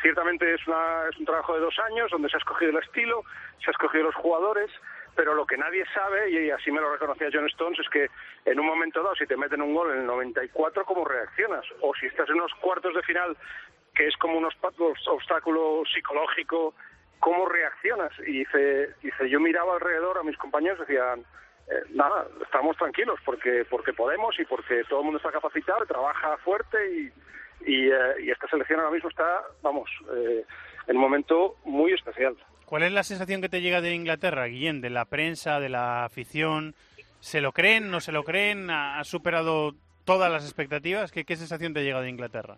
ciertamente 0.00 0.54
es, 0.54 0.64
una, 0.68 1.08
es 1.10 1.18
un 1.18 1.24
trabajo 1.24 1.54
de 1.54 1.60
dos 1.62 1.76
años 1.90 2.12
donde 2.12 2.28
se 2.28 2.36
ha 2.36 2.38
escogido 2.38 2.70
el 2.70 2.84
estilo, 2.84 3.24
se 3.58 3.70
ha 3.70 3.72
escogido 3.72 4.04
los 4.04 4.14
jugadores, 4.14 4.70
pero 5.16 5.34
lo 5.34 5.46
que 5.46 5.56
nadie 5.56 5.84
sabe, 5.92 6.30
y 6.30 6.48
así 6.50 6.70
me 6.70 6.80
lo 6.80 6.92
reconocía 6.92 7.28
John 7.32 7.46
Stones, 7.46 7.80
es 7.80 7.88
que 7.88 8.08
en 8.44 8.60
un 8.60 8.66
momento 8.66 9.02
dado, 9.02 9.16
si 9.16 9.26
te 9.26 9.36
meten 9.36 9.62
un 9.62 9.74
gol 9.74 9.90
en 9.90 10.02
el 10.02 10.06
94, 10.06 10.84
¿cómo 10.84 11.04
reaccionas? 11.04 11.64
O 11.80 11.92
si 11.96 12.06
estás 12.06 12.28
en 12.28 12.36
unos 12.36 12.54
cuartos 12.60 12.94
de 12.94 13.02
final, 13.02 13.36
que 13.96 14.06
es 14.06 14.16
como 14.18 14.38
un 14.38 14.44
obstáculo 14.44 15.82
psicológico, 15.92 16.72
¿cómo 17.18 17.46
reaccionas? 17.46 18.12
Y 18.20 18.44
dice, 18.44 18.94
dice 19.02 19.28
yo 19.28 19.40
miraba 19.40 19.74
alrededor 19.74 20.18
a 20.18 20.22
mis 20.22 20.36
compañeros 20.38 20.78
y 20.78 20.92
decían, 20.92 21.24
eh, 21.68 21.82
nada, 21.90 22.26
estamos 22.42 22.76
tranquilos 22.76 23.18
porque 23.24 23.64
porque 23.68 23.92
podemos 23.92 24.38
y 24.38 24.44
porque 24.44 24.84
todo 24.88 25.00
el 25.00 25.04
mundo 25.04 25.18
está 25.18 25.32
capacitado, 25.32 25.84
trabaja 25.86 26.36
fuerte 26.38 26.78
y, 26.92 27.12
y, 27.70 27.90
eh, 27.90 28.22
y 28.22 28.30
esta 28.30 28.48
selección 28.48 28.80
ahora 28.80 28.92
mismo 28.92 29.08
está, 29.08 29.42
vamos, 29.62 29.90
eh, 30.14 30.44
en 30.86 30.96
un 30.96 31.02
momento 31.02 31.56
muy 31.64 31.92
especial. 31.92 32.36
¿Cuál 32.64 32.82
es 32.82 32.92
la 32.92 33.02
sensación 33.02 33.40
que 33.40 33.48
te 33.48 33.60
llega 33.60 33.80
de 33.80 33.94
Inglaterra, 33.94 34.46
Guillén, 34.46 34.80
de 34.80 34.90
la 34.90 35.04
prensa, 35.04 35.60
de 35.60 35.68
la 35.68 36.04
afición? 36.04 36.74
¿Se 37.20 37.40
lo 37.40 37.52
creen, 37.52 37.90
no 37.90 38.00
se 38.00 38.12
lo 38.12 38.24
creen? 38.24 38.70
¿Ha 38.70 39.02
superado 39.04 39.72
todas 40.04 40.30
las 40.30 40.44
expectativas? 40.44 41.12
¿Qué, 41.12 41.24
qué 41.24 41.36
sensación 41.36 41.74
te 41.74 41.84
llega 41.84 42.00
de 42.00 42.08
Inglaterra? 42.08 42.56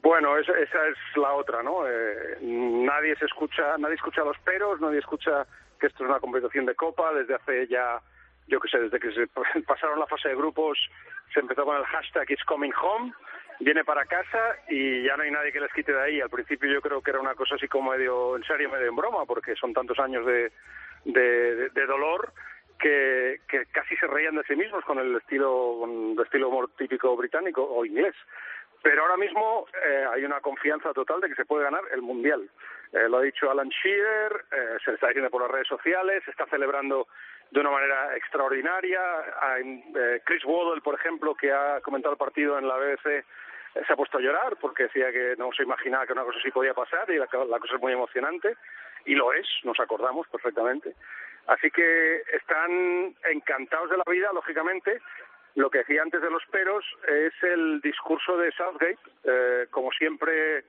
Bueno, 0.00 0.38
esa, 0.38 0.52
esa 0.52 0.86
es 0.88 0.96
la 1.16 1.32
otra, 1.34 1.62
¿no? 1.62 1.86
Eh, 1.86 2.38
nadie 2.40 3.16
se 3.16 3.24
escucha, 3.24 3.76
nadie 3.78 3.96
escucha 3.96 4.22
los 4.22 4.38
peros, 4.38 4.80
nadie 4.80 5.00
escucha 5.00 5.46
que 5.78 5.88
esto 5.88 6.04
es 6.04 6.10
una 6.10 6.20
competición 6.20 6.66
de 6.66 6.74
copa 6.74 7.12
desde 7.12 7.34
hace 7.34 7.66
ya, 7.66 8.00
yo 8.48 8.60
qué 8.60 8.68
sé, 8.68 8.78
desde 8.78 8.98
que 8.98 9.12
se 9.12 9.26
pasaron 9.66 9.98
la 9.98 10.06
fase 10.06 10.30
de 10.30 10.36
grupos, 10.36 10.78
se 11.32 11.40
empezó 11.40 11.64
con 11.64 11.76
el 11.76 11.84
hashtag 11.84 12.30
It's 12.30 12.44
Coming 12.44 12.72
Home 12.82 13.12
viene 13.60 13.84
para 13.84 14.06
casa 14.06 14.56
y 14.68 15.02
ya 15.02 15.16
no 15.16 15.24
hay 15.24 15.30
nadie 15.30 15.52
que 15.52 15.60
les 15.60 15.72
quite 15.72 15.92
de 15.92 16.00
ahí. 16.00 16.20
Al 16.20 16.30
principio 16.30 16.72
yo 16.72 16.80
creo 16.80 17.02
que 17.02 17.10
era 17.10 17.20
una 17.20 17.34
cosa 17.34 17.56
así 17.56 17.68
como 17.68 17.90
medio 17.90 18.36
en 18.36 18.44
serio, 18.44 18.70
medio 18.70 18.88
en 18.88 18.96
broma, 18.96 19.24
porque 19.26 19.56
son 19.56 19.72
tantos 19.72 19.98
años 19.98 20.24
de, 20.26 20.52
de, 21.04 21.86
dolor 21.86 22.32
que, 22.78 23.40
que, 23.48 23.66
casi 23.66 23.96
se 23.96 24.06
reían 24.06 24.36
de 24.36 24.44
sí 24.44 24.54
mismos 24.54 24.84
con 24.84 24.98
el 24.98 25.16
estilo, 25.16 25.76
con 25.80 26.16
estilo 26.24 26.70
típico 26.76 27.16
británico 27.16 27.62
o 27.62 27.84
inglés. 27.84 28.14
Pero 28.82 29.02
ahora 29.02 29.16
mismo 29.16 29.66
eh, 29.84 30.04
hay 30.12 30.24
una 30.24 30.40
confianza 30.40 30.92
total 30.92 31.20
de 31.20 31.28
que 31.28 31.34
se 31.34 31.44
puede 31.44 31.64
ganar 31.64 31.82
el 31.92 32.00
Mundial. 32.00 32.48
Eh, 32.92 33.08
lo 33.08 33.18
ha 33.18 33.22
dicho 33.22 33.50
Alan 33.50 33.68
Shearer, 33.68 34.44
eh, 34.52 34.76
se 34.84 34.92
está 34.92 35.08
diciendo 35.08 35.30
por 35.30 35.42
las 35.42 35.50
redes 35.50 35.66
sociales, 35.66 36.22
se 36.24 36.30
está 36.30 36.46
celebrando 36.46 37.08
de 37.50 37.60
una 37.60 37.70
manera 37.70 38.16
extraordinaria. 38.16 39.00
Hay, 39.40 39.84
eh, 39.96 40.20
Chris 40.24 40.44
Waddle, 40.44 40.80
por 40.82 40.94
ejemplo, 40.94 41.34
que 41.34 41.52
ha 41.52 41.80
comentado 41.80 42.12
el 42.12 42.18
partido 42.18 42.58
en 42.58 42.68
la 42.68 42.76
BBC, 42.76 43.24
se 43.86 43.92
ha 43.92 43.96
puesto 43.96 44.18
a 44.18 44.20
llorar 44.20 44.56
porque 44.60 44.84
decía 44.84 45.12
que 45.12 45.34
no 45.38 45.50
se 45.52 45.62
imaginaba 45.62 46.06
que 46.06 46.12
una 46.12 46.24
cosa 46.24 46.38
así 46.38 46.50
podía 46.50 46.74
pasar 46.74 47.08
y 47.10 47.16
la, 47.16 47.26
cosa 47.26 47.74
es 47.74 47.80
muy 47.80 47.92
emocionante 47.92 48.56
y 49.04 49.14
lo 49.14 49.32
es, 49.32 49.46
nos 49.64 49.78
acordamos 49.80 50.26
perfectamente. 50.28 50.94
Así 51.46 51.70
que 51.70 52.22
están 52.32 53.14
encantados 53.30 53.90
de 53.90 53.96
la 53.96 54.04
vida, 54.06 54.30
lógicamente. 54.34 55.00
Lo 55.54 55.70
que 55.70 55.78
decía 55.78 56.02
antes 56.02 56.20
de 56.20 56.30
los 56.30 56.44
peros 56.46 56.84
es 57.06 57.32
el 57.42 57.80
discurso 57.80 58.36
de 58.36 58.52
Southgate, 58.52 58.98
eh, 59.24 59.66
como 59.70 59.90
siempre 59.92 60.64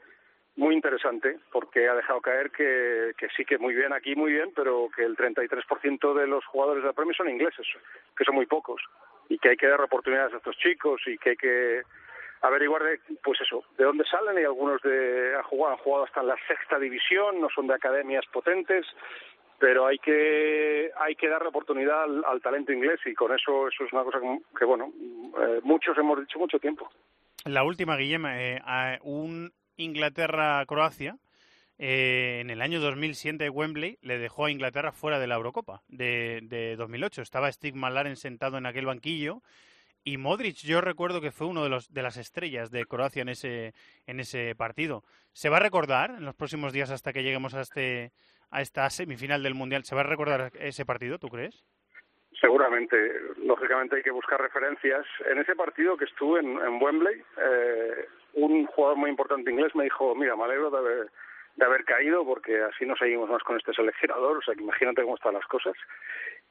muy 0.59 0.75
interesante, 0.75 1.39
porque 1.51 1.87
ha 1.87 1.95
dejado 1.95 2.19
caer 2.19 2.51
que, 2.51 3.13
que 3.17 3.29
sí 3.35 3.45
que 3.45 3.57
muy 3.57 3.73
bien 3.73 3.93
aquí, 3.93 4.13
muy 4.15 4.33
bien, 4.33 4.51
pero 4.53 4.89
que 4.93 5.03
el 5.03 5.15
33% 5.15 6.13
de 6.13 6.27
los 6.27 6.45
jugadores 6.45 6.83
de 6.83 6.93
premio 6.93 7.13
son 7.13 7.29
ingleses, 7.29 7.65
que 8.15 8.25
son 8.25 8.35
muy 8.35 8.45
pocos, 8.45 8.81
y 9.29 9.39
que 9.39 9.51
hay 9.51 9.57
que 9.57 9.67
dar 9.67 9.81
oportunidades 9.81 10.33
a 10.33 10.37
estos 10.37 10.57
chicos 10.57 11.01
y 11.07 11.17
que 11.17 11.29
hay 11.31 11.37
que 11.37 11.81
averiguar 12.41 12.83
de, 12.83 12.99
pues 13.23 13.39
eso, 13.39 13.63
de 13.77 13.85
dónde 13.85 14.03
salen 14.05 14.37
y 14.37 14.43
algunos 14.43 14.81
de 14.81 15.35
han 15.35 15.43
jugado, 15.43 15.75
han 15.75 15.81
jugado 15.81 16.03
hasta 16.03 16.19
en 16.19 16.27
la 16.27 16.37
sexta 16.45 16.77
división, 16.77 17.39
no 17.39 17.47
son 17.49 17.67
de 17.67 17.75
academias 17.75 18.25
potentes, 18.31 18.85
pero 19.59 19.87
hay 19.87 19.99
que 19.99 20.91
hay 20.99 21.15
que 21.15 21.29
darle 21.29 21.49
oportunidad 21.49 22.03
al, 22.03 22.41
talento 22.41 22.73
inglés 22.73 22.99
y 23.05 23.13
con 23.13 23.33
eso 23.33 23.67
eso 23.67 23.85
es 23.85 23.93
una 23.93 24.03
cosa 24.03 24.19
que, 24.57 24.65
bueno 24.65 24.91
eh, 25.41 25.59
muchos 25.63 25.97
hemos 25.97 26.19
dicho 26.19 26.39
mucho 26.39 26.59
tiempo. 26.59 26.89
La 27.45 27.63
última, 27.63 27.95
Guillem, 27.95 28.25
eh, 28.25 28.99
un 29.03 29.51
Inglaterra-Croacia 29.79 31.17
eh, 31.77 32.39
en 32.41 32.49
el 32.49 32.61
año 32.61 32.79
2007 32.81 33.49
Wembley 33.49 33.97
le 34.01 34.17
dejó 34.17 34.45
a 34.45 34.51
Inglaterra 34.51 34.91
fuera 34.91 35.17
de 35.17 35.27
la 35.27 35.35
Eurocopa 35.35 35.81
de, 35.87 36.41
de 36.43 36.75
2008. 36.75 37.21
Estaba 37.21 37.51
Steve 37.51 37.77
Malaren 37.77 38.17
sentado 38.17 38.57
en 38.57 38.65
aquel 38.65 38.85
banquillo 38.85 39.41
y 40.03 40.17
Modric, 40.17 40.57
yo 40.57 40.81
recuerdo 40.81 41.21
que 41.21 41.31
fue 41.31 41.47
uno 41.47 41.63
de 41.63 41.69
los 41.69 41.93
de 41.93 42.01
las 42.01 42.17
estrellas 42.17 42.71
de 42.71 42.85
Croacia 42.85 43.21
en 43.21 43.29
ese 43.29 43.73
en 44.07 44.19
ese 44.19 44.55
partido. 44.55 45.03
¿Se 45.33 45.49
va 45.49 45.57
a 45.57 45.61
recordar 45.61 46.11
en 46.11 46.25
los 46.25 46.35
próximos 46.35 46.73
días 46.73 46.91
hasta 46.91 47.13
que 47.13 47.23
lleguemos 47.23 47.53
a 47.53 47.61
este 47.61 48.11
a 48.51 48.61
esta 48.61 48.89
semifinal 48.89 49.43
del 49.43 49.55
mundial? 49.55 49.83
¿Se 49.83 49.95
va 49.95 50.01
a 50.01 50.05
recordar 50.05 50.51
ese 50.59 50.85
partido? 50.85 51.19
¿Tú 51.19 51.27
crees? 51.27 51.63
Seguramente, 52.39 52.95
lógicamente 53.37 53.97
hay 53.97 54.03
que 54.03 54.11
buscar 54.11 54.41
referencias. 54.41 55.05
En 55.29 55.39
ese 55.39 55.55
partido 55.55 55.97
que 55.97 56.05
estuve 56.05 56.39
en, 56.39 56.57
en 56.57 56.81
Wembley, 56.81 57.21
eh, 57.37 58.07
un 58.33 58.65
jugador 58.67 58.97
muy 58.97 59.09
importante 59.09 59.51
inglés 59.51 59.75
me 59.75 59.85
dijo, 59.85 60.15
mira, 60.15 60.35
me 60.35 60.43
alegro 60.43 60.69
de 60.69 60.77
haber, 60.77 61.11
de 61.55 61.65
haber 61.65 61.83
caído 61.85 62.25
porque 62.25 62.61
así 62.61 62.85
no 62.85 62.95
seguimos 62.95 63.29
más 63.29 63.43
con 63.43 63.57
este 63.57 63.73
seleccionador, 63.73 64.37
o 64.37 64.41
sea 64.41 64.55
que 64.55 64.63
imagínate 64.63 65.03
cómo 65.03 65.15
están 65.15 65.33
las 65.33 65.45
cosas. 65.45 65.75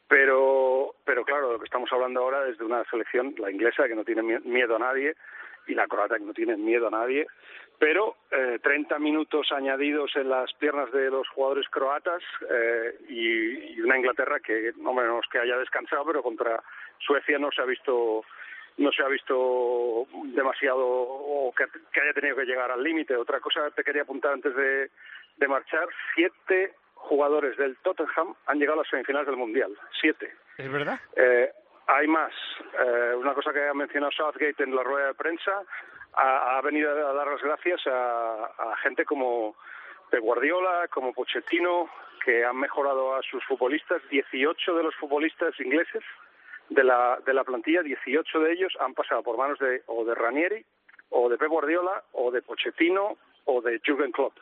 Pero, 0.09 0.95
pero 1.05 1.25
claro, 1.25 1.53
lo 1.53 1.59
que 1.59 1.67
estamos 1.67 1.93
hablando 1.93 2.21
ahora 2.21 2.49
es 2.49 2.57
de 2.59 2.65
una 2.65 2.83
selección, 2.85 3.35
la 3.39 3.51
inglesa, 3.51 3.87
que 3.87 3.95
no 3.95 4.05
tiene 4.05 4.23
miedo 4.23 4.77
a 4.77 4.79
nadie, 4.79 5.15
y 5.67 5.75
la 5.75 5.87
croata, 5.87 6.19
que 6.19 6.25
no 6.25 6.33
tiene 6.33 6.57
miedo 6.57 6.89
a 6.89 6.91
nadie. 6.91 7.27
Pero 7.79 8.17
eh, 8.31 8.59
30 8.61 8.99
minutos 8.99 9.53
añadidos 9.53 10.17
en 10.17 10.29
las 10.31 10.53
piernas 10.55 10.91
de 10.91 11.11
los 11.11 11.29
jugadores 11.29 11.69
croatas 11.69 12.23
eh, 12.51 12.99
y, 13.09 13.81
una 13.81 13.99
Inglaterra 13.99 14.41
que, 14.41 14.73
no 14.79 14.93
menos 14.93 15.27
que 15.31 15.39
haya 15.39 15.57
descansado, 15.57 16.05
pero 16.07 16.23
contra 16.23 16.63
Suecia 16.99 17.39
no 17.39 17.53
se 17.53 17.63
ha 17.63 17.67
visto 17.67 18.25
no 18.79 18.93
se 18.93 19.03
ha 19.03 19.09
visto 19.09 20.07
demasiado 20.27 20.87
o 20.87 21.53
que, 21.57 21.67
que 21.93 22.01
haya 22.01 22.13
tenido 22.13 22.37
que 22.37 22.45
llegar 22.45 22.71
al 22.71 22.83
límite. 22.83 23.17
Otra 23.17 23.41
cosa 23.41 23.71
te 23.73 23.83
quería 23.85 24.03
apuntar 24.03 24.33
antes 24.33 24.55
de, 24.55 24.91
de 25.37 25.49
marchar, 25.49 25.89
siete 26.15 26.75
jugadores 26.95 27.57
del 27.57 27.77
Tottenham 27.79 28.35
han 28.47 28.59
llegado 28.59 28.81
a 28.81 28.83
las 28.83 28.91
semifinales 28.91 29.27
del 29.27 29.37
Mundial. 29.37 29.77
Siete. 30.01 30.33
¿Es 30.57 30.71
verdad? 30.71 31.01
Eh, 31.17 31.51
hay 31.87 32.07
más. 32.07 32.33
Eh, 32.79 33.15
una 33.17 33.35
cosa 33.35 33.53
que 33.53 33.67
ha 33.67 33.75
mencionado 33.75 34.13
Southgate 34.13 34.63
en 34.63 34.75
la 34.75 34.83
rueda 34.83 35.09
de 35.09 35.15
prensa, 35.15 35.63
ha, 36.15 36.59
ha 36.59 36.61
venido 36.63 36.91
a 36.91 37.13
dar 37.13 37.27
las 37.27 37.43
gracias 37.43 37.87
a, 37.87 38.45
a 38.45 38.77
gente 38.83 39.05
como 39.05 39.57
de 40.13 40.19
Guardiola, 40.19 40.89
como 40.89 41.13
Pochettino, 41.13 41.89
que 42.25 42.45
han 42.45 42.57
mejorado 42.57 43.15
a 43.15 43.23
sus 43.23 43.45
futbolistas. 43.45 44.03
18 44.11 44.75
de 44.75 44.83
los 44.83 44.95
futbolistas 44.97 45.59
ingleses 45.61 46.03
de 46.71 46.85
la, 46.85 47.19
de 47.25 47.35
la 47.35 47.45
plantilla, 47.45 47.83
18 47.83 48.41
de 48.41 48.53
ellos 48.53 48.73
han 48.81 48.95
pasado 48.95 49.23
por 49.23 49.39
manos 49.39 49.59
de 49.59 49.83
o 49.87 50.05
de 50.05 50.15
Ranieri, 50.15 50.65
o 51.11 51.29
de 51.29 51.39
Pep 51.39 51.49
Guardiola, 51.49 52.05
o 52.13 52.31
de 52.31 52.43
Pochettino, 52.43 53.17
o 53.45 53.61
de 53.63 53.81
Jürgen 53.85 54.13
Klopp. 54.13 54.35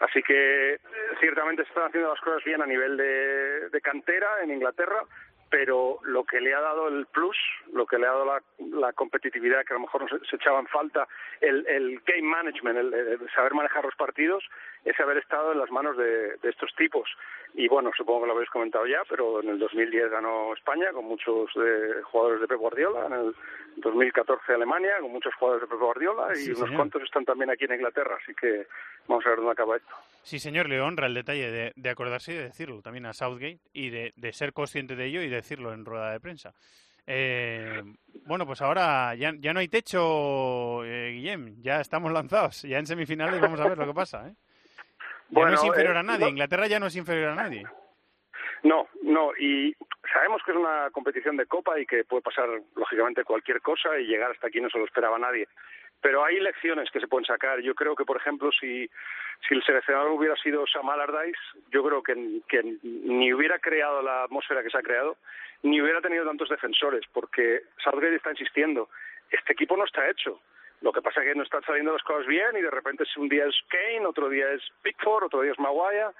Así 0.00 0.22
que 0.22 0.80
ciertamente 1.20 1.62
se 1.62 1.68
están 1.68 1.86
haciendo 1.86 2.10
las 2.10 2.20
cosas 2.20 2.42
bien 2.44 2.60
a 2.60 2.66
nivel 2.66 2.96
de, 2.96 3.68
de 3.70 3.80
cantera 3.80 4.42
en 4.42 4.50
Inglaterra, 4.50 5.04
pero 5.52 5.98
lo 6.04 6.24
que 6.24 6.40
le 6.40 6.54
ha 6.54 6.62
dado 6.62 6.88
el 6.88 7.04
plus, 7.04 7.36
lo 7.74 7.84
que 7.84 7.98
le 7.98 8.06
ha 8.06 8.12
dado 8.12 8.24
la, 8.24 8.42
la 8.78 8.94
competitividad 8.94 9.66
que 9.66 9.74
a 9.74 9.76
lo 9.76 9.82
mejor 9.82 10.08
se, 10.08 10.18
se 10.26 10.36
echaba 10.36 10.58
en 10.58 10.66
falta, 10.66 11.06
el, 11.42 11.66
el 11.66 12.00
game 12.06 12.22
management, 12.22 12.78
el, 12.78 12.94
el, 12.94 13.30
saber 13.34 13.52
manejar 13.52 13.84
los 13.84 13.94
partidos, 13.94 14.42
es 14.82 14.98
haber 14.98 15.18
estado 15.18 15.52
en 15.52 15.58
las 15.58 15.70
manos 15.70 15.98
de, 15.98 16.36
de, 16.38 16.48
estos 16.48 16.74
tipos. 16.74 17.06
Y 17.52 17.68
bueno, 17.68 17.90
supongo 17.94 18.22
que 18.22 18.26
lo 18.28 18.32
habéis 18.32 18.48
comentado 18.48 18.86
ya, 18.86 19.02
pero 19.10 19.42
en 19.42 19.50
el 19.50 19.58
2010 19.58 20.10
ganó 20.10 20.54
España 20.54 20.90
con 20.90 21.04
muchos 21.04 21.50
de, 21.54 22.02
jugadores 22.02 22.40
de 22.40 22.48
Pep 22.48 22.58
Guardiola, 22.58 23.06
en 23.08 23.12
el 23.12 23.34
2014 23.76 24.54
Alemania 24.54 24.98
con 25.00 25.12
muchos 25.12 25.34
jugadores 25.34 25.68
de 25.68 25.68
Pep 25.68 25.84
Guardiola 25.84 26.28
y 26.32 26.36
sí, 26.36 26.50
unos 26.50 26.60
señor. 26.60 26.76
cuantos 26.76 27.02
están 27.02 27.26
también 27.26 27.50
aquí 27.50 27.66
en 27.66 27.74
Inglaterra, 27.74 28.16
así 28.22 28.34
que 28.34 28.66
vamos 29.06 29.24
a 29.26 29.30
ver 29.30 29.38
dónde 29.38 29.52
acaba 29.52 29.76
esto. 29.76 29.94
Sí, 30.22 30.38
señor, 30.38 30.68
le 30.68 30.80
honra 30.80 31.08
el 31.08 31.14
detalle 31.14 31.50
de, 31.50 31.72
de 31.74 31.90
acordarse 31.90 32.32
y 32.32 32.36
de 32.36 32.44
decirlo 32.44 32.80
también 32.80 33.06
a 33.06 33.12
Southgate 33.12 33.58
y 33.72 33.90
de, 33.90 34.12
de 34.16 34.32
ser 34.32 34.52
consciente 34.52 34.96
de 34.96 35.06
ello 35.06 35.22
y 35.22 35.28
de 35.28 35.41
decirlo 35.42 35.72
en 35.72 35.84
rueda 35.84 36.12
de 36.12 36.20
prensa. 36.20 36.54
Eh, 37.06 37.82
bueno, 38.26 38.46
pues 38.46 38.62
ahora 38.62 39.14
ya, 39.14 39.32
ya 39.38 39.52
no 39.52 39.60
hay 39.60 39.68
techo, 39.68 40.84
eh, 40.84 41.10
Guillem, 41.12 41.60
ya 41.60 41.80
estamos 41.80 42.12
lanzados, 42.12 42.62
ya 42.62 42.78
en 42.78 42.86
semifinales 42.86 43.40
vamos 43.40 43.60
a 43.60 43.68
ver 43.68 43.78
lo 43.78 43.86
que 43.86 43.94
pasa. 43.94 44.28
¿eh? 44.28 44.34
Ya 45.28 45.40
bueno, 45.40 45.50
no 45.50 45.56
es 45.56 45.64
inferior 45.64 45.96
eh, 45.96 45.98
a 45.98 46.02
nadie, 46.02 46.24
no... 46.26 46.28
Inglaterra 46.28 46.66
ya 46.68 46.78
no 46.78 46.86
es 46.86 46.96
inferior 46.96 47.30
a 47.30 47.34
nadie. 47.34 47.64
No, 48.62 48.86
no, 49.02 49.32
y 49.36 49.74
sabemos 50.12 50.40
que 50.44 50.52
es 50.52 50.56
una 50.56 50.90
competición 50.90 51.36
de 51.36 51.46
copa 51.46 51.80
y 51.80 51.86
que 51.86 52.04
puede 52.04 52.22
pasar 52.22 52.48
lógicamente 52.76 53.24
cualquier 53.24 53.60
cosa 53.60 53.98
y 53.98 54.06
llegar 54.06 54.30
hasta 54.30 54.46
aquí 54.46 54.60
no 54.60 54.70
se 54.70 54.78
lo 54.78 54.84
esperaba 54.84 55.18
nadie. 55.18 55.48
Pero 56.02 56.24
hay 56.24 56.40
lecciones 56.40 56.90
que 56.90 57.00
se 57.00 57.06
pueden 57.06 57.24
sacar. 57.24 57.60
Yo 57.60 57.74
creo 57.74 57.94
que, 57.94 58.04
por 58.04 58.16
ejemplo, 58.16 58.50
si, 58.52 58.90
si 59.48 59.54
el 59.54 59.62
seleccionador 59.62 60.10
hubiera 60.10 60.36
sido 60.36 60.66
Sam 60.66 60.90
Allardyce, 60.90 61.38
yo 61.70 61.82
creo 61.84 62.02
que, 62.02 62.14
ni 62.14 63.32
hubiera 63.32 63.58
creado 63.60 64.02
la 64.02 64.24
atmósfera 64.24 64.62
que 64.62 64.70
se 64.70 64.78
ha 64.78 64.82
creado, 64.82 65.16
ni 65.62 65.80
hubiera 65.80 66.00
tenido 66.00 66.26
tantos 66.26 66.48
defensores, 66.48 67.04
porque 67.12 67.62
Southgate 67.82 68.16
está 68.16 68.30
insistiendo, 68.30 68.90
este 69.30 69.52
equipo 69.52 69.76
no 69.76 69.84
está 69.84 70.10
hecho. 70.10 70.40
Lo 70.80 70.92
que 70.92 71.00
pasa 71.00 71.20
es 71.20 71.28
que 71.28 71.34
no 71.36 71.44
están 71.44 71.62
saliendo 71.62 71.92
las 71.92 72.02
cosas 72.02 72.26
bien 72.26 72.56
y 72.56 72.62
de 72.62 72.70
repente 72.70 73.04
un 73.16 73.28
día 73.28 73.46
es 73.46 73.54
Kane, 73.68 74.04
otro 74.04 74.28
día 74.28 74.50
es 74.50 74.62
Pickford, 74.82 75.26
otro 75.26 75.42
día 75.42 75.52
es 75.52 75.58
Maguire, 75.60 76.10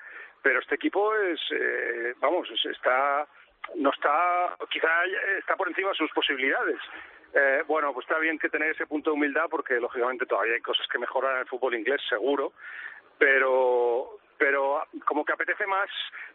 pero 0.40 0.60
este 0.60 0.76
equipo 0.76 1.12
es, 1.16 1.40
eh, 1.50 2.14
vamos, 2.20 2.48
está, 2.64 3.26
no 3.74 3.90
está, 3.90 4.56
quizá 4.70 4.88
está 5.36 5.56
por 5.56 5.66
encima 5.66 5.88
de 5.88 5.96
sus 5.96 6.12
posibilidades. 6.12 6.78
Eh, 7.34 7.62
bueno, 7.66 7.92
pues 7.94 8.04
está 8.04 8.18
bien 8.18 8.38
que 8.38 8.50
tener 8.50 8.70
ese 8.70 8.86
punto 8.86 9.10
de 9.10 9.14
humildad 9.14 9.46
porque 9.50 9.80
lógicamente 9.80 10.26
todavía 10.26 10.54
hay 10.54 10.60
cosas 10.60 10.86
que 10.88 10.98
mejorar 10.98 11.34
en 11.34 11.40
el 11.40 11.46
fútbol 11.46 11.74
inglés, 11.74 12.00
seguro, 12.08 12.52
pero 13.18 14.18
pero 14.36 14.82
como 15.06 15.24
que 15.24 15.32
apetece 15.32 15.66
más 15.66 15.88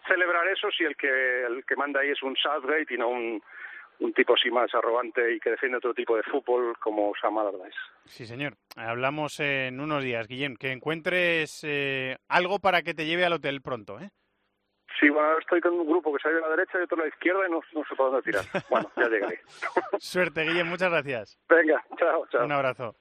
celebrar 0.07 0.47
eso 0.47 0.69
si 0.71 0.85
el 0.85 0.95
que 0.95 1.43
el 1.45 1.65
que 1.65 1.75
manda 1.75 1.99
ahí 1.99 2.09
es 2.09 2.23
un 2.23 2.35
Southgate 2.35 2.93
y 2.93 2.97
no 2.97 3.09
un, 3.09 3.43
un 3.99 4.13
tipo 4.13 4.33
así 4.33 4.49
más 4.49 4.73
arrogante 4.73 5.33
y 5.33 5.39
que 5.39 5.51
defiende 5.51 5.77
otro 5.77 5.93
tipo 5.93 6.15
de 6.15 6.23
fútbol 6.23 6.77
como 6.79 7.13
Sam 7.19 7.37
Allardyce. 7.37 7.77
Sí, 8.05 8.25
señor. 8.25 8.53
Hablamos 8.75 9.39
en 9.39 9.79
unos 9.79 10.03
días, 10.03 10.27
Guillem. 10.27 10.55
Que 10.55 10.71
encuentres 10.71 11.63
eh, 11.63 12.17
algo 12.27 12.59
para 12.59 12.81
que 12.81 12.93
te 12.93 13.05
lleve 13.05 13.25
al 13.25 13.33
hotel 13.33 13.61
pronto, 13.61 13.99
¿eh? 13.99 14.09
Sí, 14.99 15.09
bueno, 15.09 15.37
estoy 15.39 15.61
con 15.61 15.73
un 15.73 15.87
grupo 15.87 16.13
que 16.13 16.21
sale 16.21 16.35
de 16.35 16.41
la 16.41 16.49
derecha 16.49 16.79
y 16.79 16.83
otro 16.83 16.97
de 16.97 17.03
la 17.03 17.09
izquierda 17.09 17.47
y 17.47 17.51
no, 17.51 17.61
no 17.73 17.83
sé 17.87 17.95
por 17.95 18.11
dónde 18.11 18.23
tirar. 18.23 18.43
Bueno, 18.69 18.91
ya 18.95 19.07
llegaré. 19.07 19.41
Suerte, 19.99 20.43
Guillem. 20.43 20.67
Muchas 20.67 20.89
gracias. 20.89 21.39
Venga, 21.47 21.83
chao, 21.97 22.25
chao. 22.31 22.45
Un 22.45 22.51
abrazo. 22.51 22.95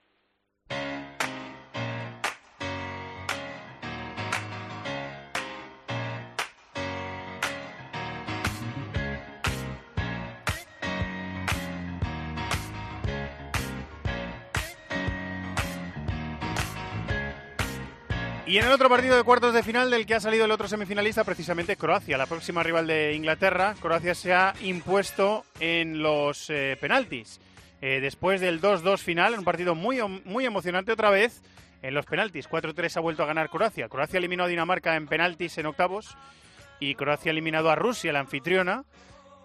Y 18.46 18.58
en 18.58 18.64
el 18.64 18.70
otro 18.70 18.88
partido 18.88 19.16
de 19.16 19.24
cuartos 19.24 19.52
de 19.52 19.64
final 19.64 19.90
del 19.90 20.06
que 20.06 20.14
ha 20.14 20.20
salido 20.20 20.44
el 20.44 20.52
otro 20.52 20.68
semifinalista, 20.68 21.24
precisamente 21.24 21.76
Croacia, 21.76 22.16
la 22.16 22.26
próxima 22.26 22.62
rival 22.62 22.86
de 22.86 23.12
Inglaterra. 23.12 23.74
Croacia 23.82 24.14
se 24.14 24.32
ha 24.32 24.54
impuesto 24.60 25.44
en 25.58 26.00
los 26.00 26.48
eh, 26.50 26.78
penaltis. 26.80 27.40
Eh, 27.82 27.98
después 28.00 28.40
del 28.40 28.60
2-2 28.60 28.98
final, 28.98 29.32
en 29.32 29.40
un 29.40 29.44
partido 29.44 29.74
muy, 29.74 30.00
muy 30.24 30.46
emocionante 30.46 30.92
otra 30.92 31.10
vez, 31.10 31.42
en 31.82 31.92
los 31.92 32.06
penaltis. 32.06 32.48
4-3 32.48 32.96
ha 32.96 33.00
vuelto 33.00 33.24
a 33.24 33.26
ganar 33.26 33.50
Croacia. 33.50 33.88
Croacia 33.88 34.18
eliminó 34.18 34.44
a 34.44 34.48
Dinamarca 34.48 34.94
en 34.94 35.08
penaltis 35.08 35.58
en 35.58 35.66
octavos 35.66 36.16
y 36.78 36.94
Croacia 36.94 37.30
ha 37.30 37.32
eliminado 37.32 37.68
a 37.68 37.74
Rusia, 37.74 38.12
la 38.12 38.20
anfitriona, 38.20 38.84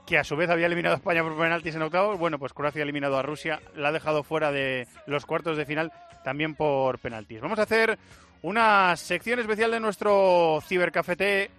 que 0.05 0.20
a 0.20 0.24
su 0.24 0.36
vez 0.36 0.51
había 0.51 0.67
eliminado 0.67 0.93
a 0.93 0.98
España 1.00 1.24
por 1.24 1.36
penaltis 1.36 1.74
en 1.74 1.81
octavos. 1.81 2.20
Bueno, 2.20 2.38
pues 2.38 2.53
Croacia 2.53 2.81
ha 2.81 2.84
eliminado 2.84 3.17
a 3.17 3.24
Rusia, 3.24 3.62
la 3.75 3.88
ha 3.88 3.91
dejado 3.91 4.22
fuera 4.22 4.51
de 4.51 4.88
los 5.08 5.25
cuartos 5.25 5.58
de 5.58 5.65
final 5.65 5.91
también 6.24 6.53
por 6.53 7.00
penaltis. 7.00 7.41
Vamos 7.41 7.58
a 7.58 7.63
hacer 7.63 7.98
una 8.41 8.95
sección 8.95 9.39
especial 9.39 9.71
de 9.71 9.79
nuestro 9.79 10.60
cibercafete, 10.67 11.51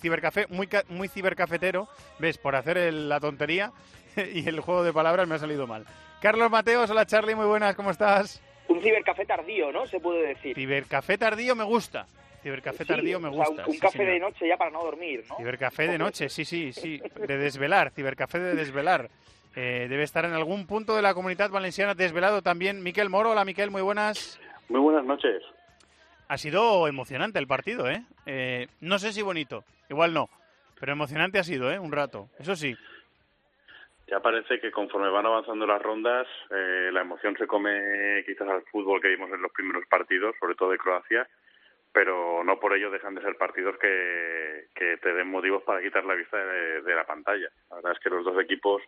cibercafé, 0.00 0.46
muy, 0.48 0.68
muy 0.88 1.08
cibercafetero, 1.08 1.88
ves, 2.18 2.38
por 2.38 2.56
hacer 2.56 2.92
la 2.92 3.20
tontería 3.20 3.72
y 4.34 4.48
el 4.48 4.60
juego 4.60 4.84
de 4.84 4.92
palabras 4.92 5.28
me 5.28 5.36
ha 5.36 5.38
salido 5.38 5.66
mal. 5.66 5.84
Carlos 6.20 6.50
Mateos, 6.50 6.90
hola 6.90 7.06
Charlie, 7.06 7.34
muy 7.34 7.46
buenas, 7.46 7.74
¿cómo 7.74 7.90
estás? 7.90 8.42
Un 8.68 8.80
cibercafé 8.80 9.26
tardío, 9.26 9.70
¿no? 9.70 9.86
Se 9.86 10.00
puede 10.00 10.28
decir. 10.28 10.54
Cibercafé 10.54 11.18
tardío 11.18 11.54
me 11.54 11.64
gusta. 11.64 12.06
Cibercafé 12.42 12.84
tardío 12.84 13.20
me 13.20 13.28
gusta. 13.28 13.64
un, 13.66 13.78
café 13.78 14.04
de 14.04 14.18
noche 14.18 14.48
ya 14.48 14.56
para 14.56 14.70
no 14.70 14.82
dormir, 14.82 15.24
¿no? 15.28 15.36
Cibercafé 15.36 15.86
de 15.86 15.98
noche, 15.98 16.28
sí, 16.28 16.44
sí, 16.44 16.72
sí. 16.72 17.00
De 17.26 17.38
desvelar, 17.38 17.90
cibercafé 17.90 18.38
de 18.38 18.54
desvelar. 18.54 19.10
Eh, 19.56 19.86
debe 19.88 20.02
estar 20.02 20.24
en 20.24 20.32
algún 20.32 20.66
punto 20.66 20.96
de 20.96 21.02
la 21.02 21.14
comunidad 21.14 21.50
valenciana 21.50 21.94
desvelado 21.94 22.42
también. 22.42 22.82
Miquel 22.82 23.08
Moro, 23.08 23.30
hola 23.30 23.44
Miquel, 23.44 23.70
muy 23.70 23.82
buenas. 23.82 24.40
Muy 24.68 24.80
buenas 24.80 25.04
noches. 25.04 25.42
Ha 26.28 26.38
sido 26.38 26.88
emocionante 26.88 27.38
el 27.38 27.46
partido, 27.46 27.88
¿eh? 27.88 28.02
¿eh? 28.26 28.68
No 28.80 28.98
sé 28.98 29.12
si 29.12 29.22
bonito, 29.22 29.64
igual 29.88 30.14
no, 30.14 30.28
pero 30.80 30.92
emocionante 30.92 31.38
ha 31.38 31.44
sido, 31.44 31.70
¿eh? 31.70 31.78
Un 31.78 31.92
rato, 31.92 32.28
eso 32.38 32.56
sí. 32.56 32.76
Ya 34.06 34.20
parece 34.20 34.60
que 34.60 34.70
conforme 34.70 35.08
van 35.08 35.26
avanzando 35.26 35.66
las 35.66 35.80
rondas, 35.80 36.26
eh, 36.50 36.90
la 36.92 37.00
emoción 37.00 37.36
se 37.36 37.46
come 37.46 38.22
quizás 38.26 38.48
al 38.48 38.62
fútbol 38.64 39.00
que 39.00 39.08
vimos 39.08 39.30
en 39.32 39.42
los 39.42 39.52
primeros 39.52 39.84
partidos, 39.86 40.34
sobre 40.38 40.54
todo 40.54 40.70
de 40.70 40.78
Croacia, 40.78 41.26
pero 41.92 42.44
no 42.44 42.58
por 42.58 42.74
ello 42.74 42.90
dejan 42.90 43.14
de 43.14 43.22
ser 43.22 43.36
partidos 43.36 43.76
que, 43.78 44.68
te 44.74 45.12
den 45.12 45.28
motivos 45.28 45.62
para 45.62 45.82
quitar 45.82 46.04
la 46.04 46.14
vista 46.14 46.36
de, 46.38 46.82
de 46.82 46.94
la 46.94 47.04
pantalla. 47.04 47.48
La 47.68 47.76
verdad 47.76 47.92
es 47.92 47.98
que 47.98 48.10
los 48.10 48.24
dos 48.24 48.40
equipos 48.42 48.82